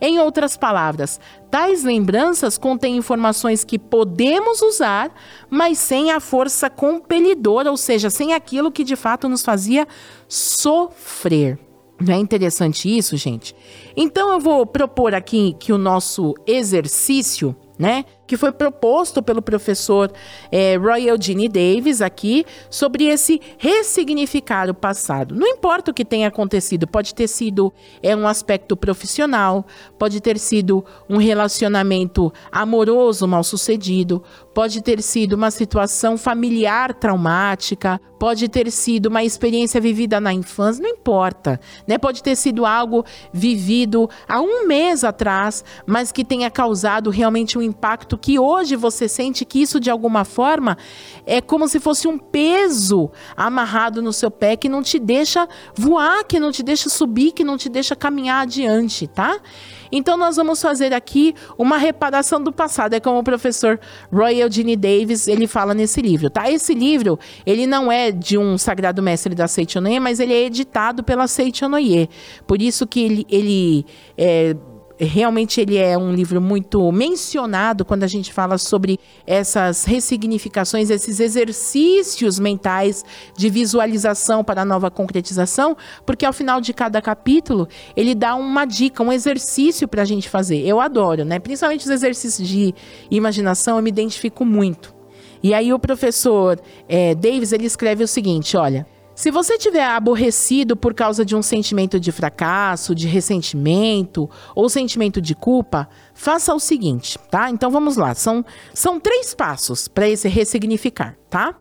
Em 0.00 0.18
outras 0.18 0.56
palavras, 0.56 1.20
tais 1.50 1.84
lembranças 1.84 2.56
contêm 2.56 2.96
informações 2.96 3.64
que 3.64 3.78
podemos 3.78 4.62
usar, 4.62 5.14
mas 5.50 5.76
sem 5.76 6.10
a 6.10 6.20
força 6.20 6.70
compelidora, 6.70 7.70
ou 7.70 7.76
seja, 7.76 8.08
sem 8.08 8.32
aquilo 8.32 8.72
que 8.72 8.82
de 8.82 8.96
fato 8.96 9.28
nos 9.28 9.42
fazia 9.42 9.86
sofrer. 10.26 11.58
Não 12.00 12.14
é 12.14 12.16
interessante 12.16 12.88
isso, 12.88 13.14
gente? 13.18 13.54
Então 13.94 14.30
eu 14.30 14.40
vou 14.40 14.64
propor 14.64 15.14
aqui 15.14 15.54
que 15.60 15.70
o 15.70 15.76
nosso 15.76 16.34
exercício, 16.46 17.54
né? 17.78 18.06
Que 18.26 18.36
foi 18.36 18.52
proposto 18.52 19.22
pelo 19.22 19.42
professor 19.42 20.10
é, 20.50 20.76
Roy 20.76 21.08
Eugene 21.08 21.48
Davis 21.48 22.00
aqui 22.00 22.44
sobre 22.70 23.04
esse 23.04 23.40
ressignificar 23.58 24.70
o 24.70 24.74
passado. 24.74 25.34
Não 25.34 25.46
importa 25.46 25.90
o 25.90 25.94
que 25.94 26.04
tenha 26.04 26.28
acontecido, 26.28 26.86
pode 26.86 27.14
ter 27.14 27.28
sido 27.28 27.72
é, 28.02 28.14
um 28.16 28.26
aspecto 28.26 28.76
profissional, 28.76 29.66
pode 29.98 30.20
ter 30.20 30.38
sido 30.38 30.84
um 31.08 31.16
relacionamento 31.16 32.32
amoroso 32.50 33.26
mal 33.26 33.44
sucedido, 33.44 34.22
pode 34.54 34.82
ter 34.82 35.02
sido 35.02 35.34
uma 35.34 35.50
situação 35.50 36.16
familiar 36.16 36.94
traumática, 36.94 38.00
pode 38.18 38.48
ter 38.48 38.70
sido 38.70 39.06
uma 39.06 39.24
experiência 39.24 39.80
vivida 39.80 40.20
na 40.20 40.32
infância, 40.32 40.82
não 40.82 40.90
importa, 40.90 41.58
né? 41.86 41.98
Pode 41.98 42.22
ter 42.22 42.36
sido 42.36 42.64
algo 42.64 43.04
vivido 43.32 44.08
há 44.28 44.40
um 44.40 44.66
mês 44.66 45.02
atrás, 45.02 45.64
mas 45.84 46.12
que 46.12 46.24
tenha 46.24 46.50
causado 46.50 47.10
realmente 47.10 47.58
um 47.58 47.62
impacto 47.62 48.11
que 48.16 48.38
hoje 48.38 48.76
você 48.76 49.08
sente 49.08 49.44
que 49.44 49.60
isso 49.60 49.80
de 49.80 49.90
alguma 49.90 50.24
forma 50.24 50.76
é 51.26 51.40
como 51.40 51.68
se 51.68 51.78
fosse 51.80 52.08
um 52.08 52.18
peso 52.18 53.10
amarrado 53.36 54.02
no 54.02 54.12
seu 54.12 54.30
pé 54.30 54.56
que 54.56 54.68
não 54.68 54.82
te 54.82 54.98
deixa 54.98 55.48
voar, 55.74 56.24
que 56.24 56.40
não 56.40 56.50
te 56.50 56.62
deixa 56.62 56.88
subir, 56.88 57.32
que 57.32 57.44
não 57.44 57.56
te 57.56 57.68
deixa 57.68 57.94
caminhar 57.94 58.42
adiante, 58.42 59.06
tá? 59.06 59.40
Então 59.92 60.16
nós 60.16 60.36
vamos 60.36 60.60
fazer 60.62 60.94
aqui 60.94 61.34
uma 61.58 61.76
reparação 61.76 62.42
do 62.42 62.50
passado, 62.50 62.94
é 62.94 63.00
como 63.00 63.18
o 63.18 63.22
professor 63.22 63.78
Roy 64.10 64.40
Eugene 64.40 64.74
Davis, 64.74 65.28
ele 65.28 65.46
fala 65.46 65.74
nesse 65.74 66.00
livro, 66.00 66.30
tá? 66.30 66.50
Esse 66.50 66.74
livro, 66.74 67.18
ele 67.44 67.66
não 67.66 67.92
é 67.92 68.10
de 68.10 68.38
um 68.38 68.56
sagrado 68.56 69.02
mestre 69.02 69.34
da 69.34 69.46
Seichonoye, 69.46 70.00
mas 70.00 70.18
ele 70.18 70.32
é 70.32 70.44
editado 70.44 71.04
pela 71.04 71.26
Seichonoye. 71.26 72.08
Por 72.46 72.62
isso 72.62 72.86
que 72.86 73.00
ele, 73.00 73.26
ele 73.28 73.86
é, 74.16 74.56
realmente 74.98 75.60
ele 75.60 75.76
é 75.76 75.96
um 75.96 76.12
livro 76.12 76.40
muito 76.40 76.90
mencionado 76.92 77.84
quando 77.84 78.04
a 78.04 78.06
gente 78.06 78.32
fala 78.32 78.58
sobre 78.58 78.98
essas 79.26 79.84
ressignificações, 79.84 80.90
esses 80.90 81.20
exercícios 81.20 82.38
mentais 82.38 83.04
de 83.36 83.48
visualização 83.48 84.44
para 84.44 84.62
a 84.62 84.64
nova 84.64 84.90
concretização, 84.90 85.76
porque 86.06 86.24
ao 86.24 86.32
final 86.32 86.60
de 86.60 86.72
cada 86.72 87.00
capítulo 87.00 87.68
ele 87.96 88.14
dá 88.14 88.34
uma 88.34 88.64
dica, 88.64 89.02
um 89.02 89.12
exercício 89.12 89.88
para 89.88 90.02
a 90.02 90.04
gente 90.04 90.28
fazer. 90.28 90.58
Eu 90.66 90.80
adoro, 90.80 91.24
né? 91.24 91.38
Principalmente 91.38 91.84
os 91.84 91.90
exercícios 91.90 92.46
de 92.46 92.74
imaginação, 93.10 93.76
eu 93.76 93.82
me 93.82 93.90
identifico 93.90 94.44
muito. 94.44 94.94
E 95.42 95.52
aí 95.52 95.72
o 95.72 95.78
professor 95.78 96.60
é, 96.88 97.14
Davis 97.14 97.52
ele 97.52 97.66
escreve 97.66 98.04
o 98.04 98.08
seguinte, 98.08 98.56
olha. 98.56 98.86
Se 99.14 99.30
você 99.30 99.58
tiver 99.58 99.84
aborrecido 99.84 100.74
por 100.74 100.94
causa 100.94 101.24
de 101.24 101.36
um 101.36 101.42
sentimento 101.42 102.00
de 102.00 102.10
fracasso, 102.10 102.94
de 102.94 103.06
ressentimento 103.06 104.28
ou 104.54 104.68
sentimento 104.68 105.20
de 105.20 105.34
culpa, 105.34 105.88
faça 106.14 106.54
o 106.54 106.58
seguinte, 106.58 107.18
tá? 107.30 107.50
Então 107.50 107.70
vamos 107.70 107.96
lá. 107.96 108.14
São, 108.14 108.44
são 108.72 108.98
três 108.98 109.34
passos 109.34 109.86
para 109.86 110.08
esse 110.08 110.28
ressignificar, 110.28 111.16
tá? 111.28 111.56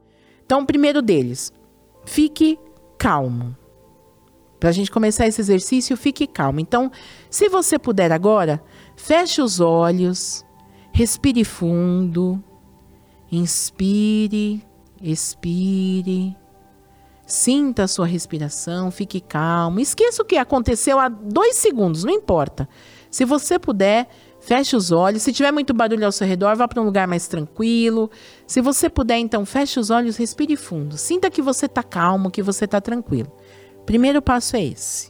Então, 0.52 0.64
o 0.64 0.66
primeiro 0.66 1.02
deles, 1.02 1.54
fique 2.06 2.60
calmo. 2.98 3.56
Para 4.60 4.68
a 4.68 4.74
gente 4.74 4.92
começar 4.92 5.26
esse 5.26 5.40
exercício, 5.40 5.96
fique 5.96 6.28
calmo. 6.28 6.60
Então, 6.60 6.92
se 7.30 7.48
você 7.48 7.80
puder 7.80 8.12
agora, 8.12 8.62
feche 8.98 9.42
os 9.42 9.62
olhos, 9.62 10.46
respire 10.94 11.46
fundo, 11.46 12.44
inspire, 13.32 14.62
expire. 15.02 16.36
Sinta 17.32 17.84
a 17.84 17.88
sua 17.88 18.06
respiração, 18.06 18.92
fique 18.92 19.22
calmo. 19.22 19.80
Esqueça 19.80 20.22
o 20.22 20.26
que 20.26 20.36
aconteceu 20.36 21.00
há 21.00 21.08
dois 21.08 21.56
segundos, 21.56 22.04
não 22.04 22.12
importa. 22.12 22.68
Se 23.10 23.24
você 23.24 23.58
puder, 23.58 24.10
feche 24.42 24.76
os 24.76 24.92
olhos. 24.92 25.22
Se 25.22 25.32
tiver 25.32 25.50
muito 25.50 25.74
barulho 25.74 26.06
ao 26.06 26.12
seu 26.12 26.28
redor, 26.28 26.58
vá 26.58 26.68
para 26.68 26.82
um 26.82 26.84
lugar 26.84 27.08
mais 27.08 27.30
tranquilo. 27.30 28.12
Se 28.46 28.60
você 28.60 28.90
puder, 28.90 29.18
então, 29.18 29.46
feche 29.46 29.80
os 29.80 29.90
olhos, 29.90 30.18
respire 30.18 30.58
fundo. 30.58 30.98
Sinta 30.98 31.32
que 31.32 31.42
você 31.42 31.68
está 31.68 31.82
calmo, 31.82 32.30
que 32.30 32.44
você 32.44 32.66
está 32.66 32.82
tranquilo. 32.82 33.32
Primeiro 33.86 34.22
passo 34.22 34.58
é 34.58 34.66
esse. 34.66 35.10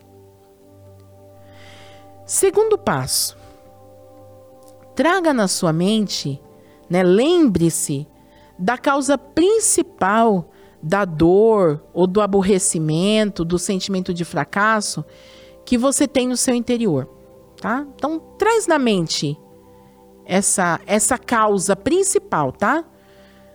Segundo 2.23 2.77
passo, 2.77 3.35
traga 4.95 5.33
na 5.33 5.47
sua 5.47 5.73
mente, 5.73 6.39
né, 6.87 7.01
lembre-se 7.01 8.07
da 8.59 8.77
causa 8.77 9.17
principal 9.17 10.50
da 10.81 11.05
dor 11.05 11.83
ou 11.93 12.07
do 12.07 12.21
aborrecimento, 12.21 13.45
do 13.45 13.59
sentimento 13.59 14.13
de 14.13 14.25
fracasso 14.25 15.05
que 15.65 15.77
você 15.77 16.07
tem 16.07 16.27
no 16.27 16.35
seu 16.35 16.55
interior, 16.55 17.07
tá? 17.61 17.85
Então 17.95 18.19
traz 18.37 18.65
na 18.65 18.79
mente 18.79 19.37
essa 20.25 20.79
essa 20.85 21.17
causa 21.17 21.75
principal, 21.75 22.51
tá? 22.51 22.83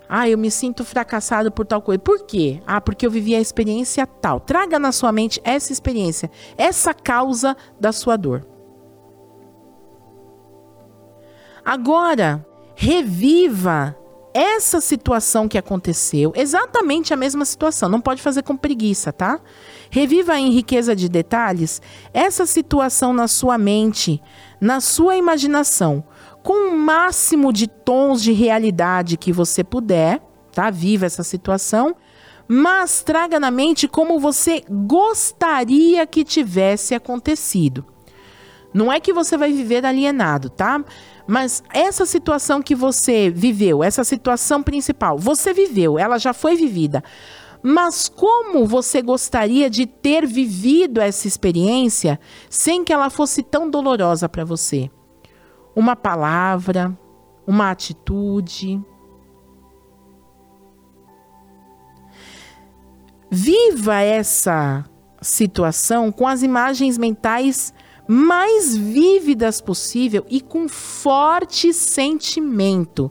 Ah, 0.08 0.28
eu 0.28 0.38
me 0.38 0.50
sinto 0.50 0.84
fracassado 0.84 1.50
por 1.50 1.66
tal 1.66 1.82
coisa. 1.82 1.98
Por 1.98 2.24
quê? 2.24 2.62
Ah, 2.64 2.80
porque 2.80 3.04
eu 3.04 3.10
vivi 3.10 3.34
a 3.34 3.40
experiência 3.40 4.06
tal. 4.06 4.38
Traga 4.38 4.78
na 4.78 4.92
sua 4.92 5.10
mente 5.10 5.40
essa 5.42 5.72
experiência, 5.72 6.30
essa 6.56 6.94
causa 6.94 7.56
da 7.80 7.90
sua 7.90 8.16
dor. 8.16 8.46
Agora, 11.64 12.46
reviva 12.76 13.96
essa 14.36 14.82
situação 14.82 15.48
que 15.48 15.56
aconteceu, 15.56 16.30
exatamente 16.36 17.14
a 17.14 17.16
mesma 17.16 17.46
situação, 17.46 17.88
não 17.88 18.02
pode 18.02 18.20
fazer 18.20 18.42
com 18.42 18.54
preguiça, 18.54 19.10
tá? 19.10 19.40
Reviva 19.88 20.38
em 20.38 20.50
riqueza 20.50 20.94
de 20.94 21.08
detalhes 21.08 21.80
essa 22.12 22.44
situação 22.44 23.14
na 23.14 23.28
sua 23.28 23.56
mente, 23.56 24.20
na 24.60 24.78
sua 24.78 25.16
imaginação, 25.16 26.04
com 26.42 26.68
o 26.68 26.76
máximo 26.76 27.50
de 27.50 27.66
tons 27.66 28.22
de 28.22 28.32
realidade 28.32 29.16
que 29.16 29.32
você 29.32 29.64
puder, 29.64 30.20
tá? 30.52 30.68
Viva 30.68 31.06
essa 31.06 31.22
situação, 31.22 31.96
mas 32.46 33.02
traga 33.02 33.40
na 33.40 33.50
mente 33.50 33.88
como 33.88 34.20
você 34.20 34.62
gostaria 34.68 36.06
que 36.06 36.22
tivesse 36.22 36.94
acontecido. 36.94 37.86
Não 38.74 38.92
é 38.92 39.00
que 39.00 39.14
você 39.14 39.38
vai 39.38 39.50
viver 39.50 39.86
alienado, 39.86 40.50
tá? 40.50 40.84
Mas 41.26 41.62
essa 41.72 42.06
situação 42.06 42.62
que 42.62 42.74
você 42.74 43.30
viveu, 43.30 43.82
essa 43.82 44.04
situação 44.04 44.62
principal, 44.62 45.18
você 45.18 45.52
viveu, 45.52 45.98
ela 45.98 46.18
já 46.18 46.32
foi 46.32 46.54
vivida. 46.54 47.02
Mas 47.62 48.08
como 48.08 48.64
você 48.64 49.02
gostaria 49.02 49.68
de 49.68 49.86
ter 49.86 50.24
vivido 50.24 51.00
essa 51.00 51.26
experiência 51.26 52.20
sem 52.48 52.84
que 52.84 52.92
ela 52.92 53.10
fosse 53.10 53.42
tão 53.42 53.68
dolorosa 53.68 54.28
para 54.28 54.44
você? 54.44 54.88
Uma 55.74 55.96
palavra, 55.96 56.96
uma 57.44 57.70
atitude. 57.70 58.80
Viva 63.28 64.00
essa 64.00 64.84
situação 65.20 66.12
com 66.12 66.28
as 66.28 66.42
imagens 66.42 66.96
mentais 66.96 67.74
mais 68.08 68.76
vívidas 68.76 69.60
possível 69.60 70.24
e 70.28 70.40
com 70.40 70.68
forte 70.68 71.72
sentimento. 71.72 73.10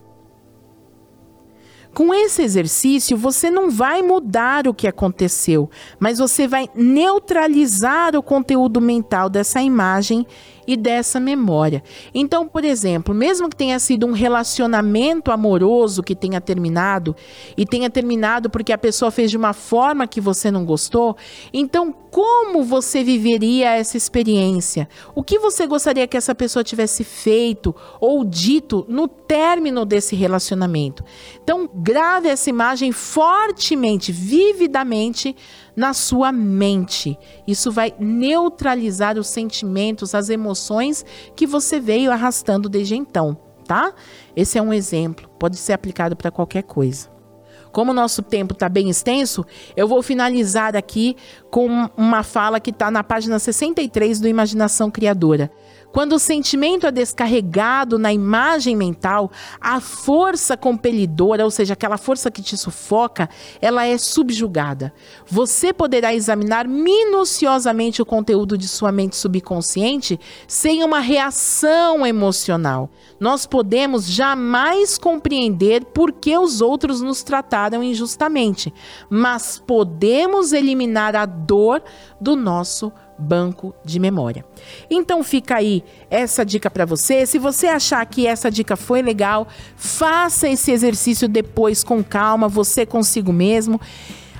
Com 1.96 2.12
esse 2.12 2.42
exercício, 2.42 3.16
você 3.16 3.50
não 3.50 3.70
vai 3.70 4.02
mudar 4.02 4.68
o 4.68 4.74
que 4.74 4.86
aconteceu, 4.86 5.70
mas 5.98 6.18
você 6.18 6.46
vai 6.46 6.68
neutralizar 6.74 8.14
o 8.14 8.22
conteúdo 8.22 8.82
mental 8.82 9.30
dessa 9.30 9.62
imagem 9.62 10.26
e 10.66 10.76
dessa 10.76 11.20
memória. 11.20 11.82
Então, 12.14 12.46
por 12.46 12.64
exemplo, 12.64 13.14
mesmo 13.14 13.48
que 13.48 13.56
tenha 13.56 13.78
sido 13.78 14.06
um 14.06 14.12
relacionamento 14.12 15.30
amoroso 15.30 16.02
que 16.02 16.14
tenha 16.14 16.40
terminado 16.40 17.14
e 17.56 17.64
tenha 17.64 17.88
terminado 17.88 18.50
porque 18.50 18.72
a 18.72 18.78
pessoa 18.78 19.10
fez 19.10 19.30
de 19.30 19.36
uma 19.36 19.52
forma 19.52 20.06
que 20.06 20.20
você 20.20 20.50
não 20.50 20.64
gostou, 20.64 21.16
então 21.52 21.94
como 22.16 22.64
você 22.64 23.04
viveria 23.04 23.72
essa 23.72 23.96
experiência? 23.96 24.88
O 25.14 25.22
que 25.22 25.38
você 25.38 25.66
gostaria 25.66 26.06
que 26.06 26.16
essa 26.16 26.34
pessoa 26.34 26.64
tivesse 26.64 27.04
feito 27.04 27.76
ou 28.00 28.24
dito 28.24 28.86
no 28.88 29.06
término 29.06 29.84
desse 29.84 30.16
relacionamento? 30.16 31.04
Então, 31.44 31.68
grave 31.74 32.28
essa 32.28 32.48
imagem 32.48 32.90
fortemente, 32.90 34.12
vividamente 34.12 35.36
na 35.76 35.92
sua 35.92 36.32
mente. 36.32 37.18
Isso 37.46 37.70
vai 37.70 37.94
neutralizar 37.98 39.18
os 39.18 39.28
sentimentos, 39.28 40.14
as 40.14 40.30
emoções 40.30 41.04
que 41.36 41.46
você 41.46 41.78
veio 41.78 42.10
arrastando 42.10 42.68
desde 42.68 42.96
então, 42.96 43.36
tá? 43.66 43.92
Esse 44.34 44.58
é 44.58 44.62
um 44.62 44.72
exemplo, 44.72 45.28
pode 45.38 45.56
ser 45.56 45.74
aplicado 45.74 46.16
para 46.16 46.30
qualquer 46.30 46.62
coisa. 46.62 47.15
Como 47.72 47.90
o 47.90 47.94
nosso 47.94 48.22
tempo 48.22 48.52
está 48.52 48.68
bem 48.68 48.88
extenso, 48.88 49.44
eu 49.76 49.86
vou 49.86 50.02
finalizar 50.02 50.76
aqui 50.76 51.16
com 51.50 51.88
uma 51.96 52.22
fala 52.22 52.60
que 52.60 52.70
está 52.70 52.90
na 52.90 53.02
página 53.02 53.38
63 53.38 54.20
do 54.20 54.28
Imaginação 54.28 54.90
Criadora. 54.90 55.50
Quando 55.96 56.12
o 56.12 56.18
sentimento 56.18 56.86
é 56.86 56.92
descarregado 56.92 57.98
na 57.98 58.12
imagem 58.12 58.76
mental, 58.76 59.30
a 59.58 59.80
força 59.80 60.54
compelidora, 60.54 61.42
ou 61.42 61.50
seja, 61.50 61.72
aquela 61.72 61.96
força 61.96 62.30
que 62.30 62.42
te 62.42 62.54
sufoca, 62.54 63.30
ela 63.62 63.86
é 63.86 63.96
subjugada. 63.96 64.92
Você 65.26 65.72
poderá 65.72 66.14
examinar 66.14 66.68
minuciosamente 66.68 68.02
o 68.02 68.04
conteúdo 68.04 68.58
de 68.58 68.68
sua 68.68 68.92
mente 68.92 69.16
subconsciente 69.16 70.20
sem 70.46 70.84
uma 70.84 71.00
reação 71.00 72.06
emocional. 72.06 72.90
Nós 73.18 73.46
podemos 73.46 74.06
jamais 74.06 74.98
compreender 74.98 75.82
por 75.82 76.12
que 76.12 76.36
os 76.36 76.60
outros 76.60 77.00
nos 77.00 77.22
trataram 77.22 77.55
injustamente, 77.82 78.72
mas 79.08 79.62
podemos 79.64 80.52
eliminar 80.52 81.16
a 81.16 81.26
dor 81.26 81.82
do 82.20 82.36
nosso 82.36 82.92
banco 83.18 83.74
de 83.84 83.98
memória. 83.98 84.44
Então 84.90 85.22
fica 85.22 85.56
aí 85.56 85.82
essa 86.10 86.44
dica 86.44 86.70
para 86.70 86.84
você. 86.84 87.24
Se 87.26 87.38
você 87.38 87.66
achar 87.66 88.04
que 88.06 88.26
essa 88.26 88.50
dica 88.50 88.76
foi 88.76 89.02
legal, 89.02 89.48
faça 89.74 90.48
esse 90.48 90.70
exercício 90.70 91.28
depois 91.28 91.82
com 91.82 92.04
calma, 92.04 92.48
você 92.48 92.84
consigo 92.84 93.32
mesmo. 93.32 93.80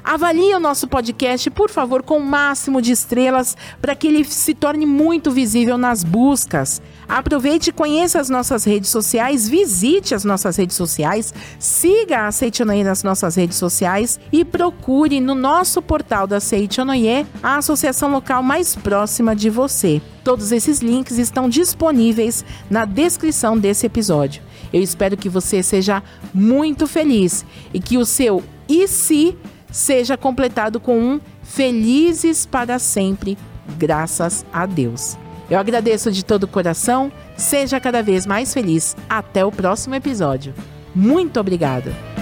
Avalie 0.08 0.54
o 0.54 0.60
nosso 0.60 0.86
podcast, 0.86 1.50
por 1.50 1.68
favor, 1.68 2.00
com 2.00 2.18
o 2.18 2.24
máximo 2.24 2.80
de 2.80 2.92
estrelas 2.92 3.56
para 3.82 3.92
que 3.96 4.06
ele 4.06 4.22
se 4.22 4.54
torne 4.54 4.86
muito 4.86 5.32
visível 5.32 5.76
nas 5.76 6.04
buscas. 6.04 6.80
Aproveite 7.08 7.70
e 7.70 7.72
conheça 7.72 8.20
as 8.20 8.30
nossas 8.30 8.62
redes 8.62 8.88
sociais, 8.88 9.48
visite 9.48 10.14
as 10.14 10.22
nossas 10.22 10.56
redes 10.56 10.76
sociais, 10.76 11.34
siga 11.58 12.28
a 12.28 12.30
Seichonoye 12.30 12.84
nas 12.84 13.02
nossas 13.02 13.34
redes 13.34 13.56
sociais 13.56 14.20
e 14.30 14.44
procure 14.44 15.20
no 15.20 15.34
nosso 15.34 15.82
portal 15.82 16.24
da 16.24 16.38
Seichonoye 16.38 17.26
a 17.42 17.56
associação 17.56 18.12
local 18.12 18.44
mais 18.44 18.76
próxima 18.76 19.34
de 19.34 19.50
você. 19.50 20.00
Todos 20.22 20.52
esses 20.52 20.78
links 20.78 21.18
estão 21.18 21.48
disponíveis 21.48 22.44
na 22.70 22.84
descrição 22.84 23.58
desse 23.58 23.86
episódio. 23.86 24.40
Eu 24.72 24.80
espero 24.80 25.16
que 25.16 25.28
você 25.28 25.64
seja 25.64 26.00
muito 26.32 26.86
feliz 26.86 27.44
e 27.74 27.80
que 27.80 27.98
o 27.98 28.06
seu 28.06 28.40
e 28.68 28.86
se 28.86 29.36
seja 29.76 30.16
completado 30.16 30.80
com 30.80 30.98
um 30.98 31.20
felizes 31.42 32.46
para 32.46 32.78
sempre, 32.78 33.36
graças 33.76 34.44
a 34.50 34.64
Deus. 34.64 35.18
Eu 35.50 35.58
agradeço 35.58 36.10
de 36.10 36.24
todo 36.24 36.44
o 36.44 36.48
coração, 36.48 37.12
seja 37.36 37.78
cada 37.78 38.02
vez 38.02 38.24
mais 38.24 38.54
feliz. 38.54 38.96
Até 39.08 39.44
o 39.44 39.52
próximo 39.52 39.94
episódio. 39.94 40.54
Muito 40.94 41.38
obrigada! 41.38 42.15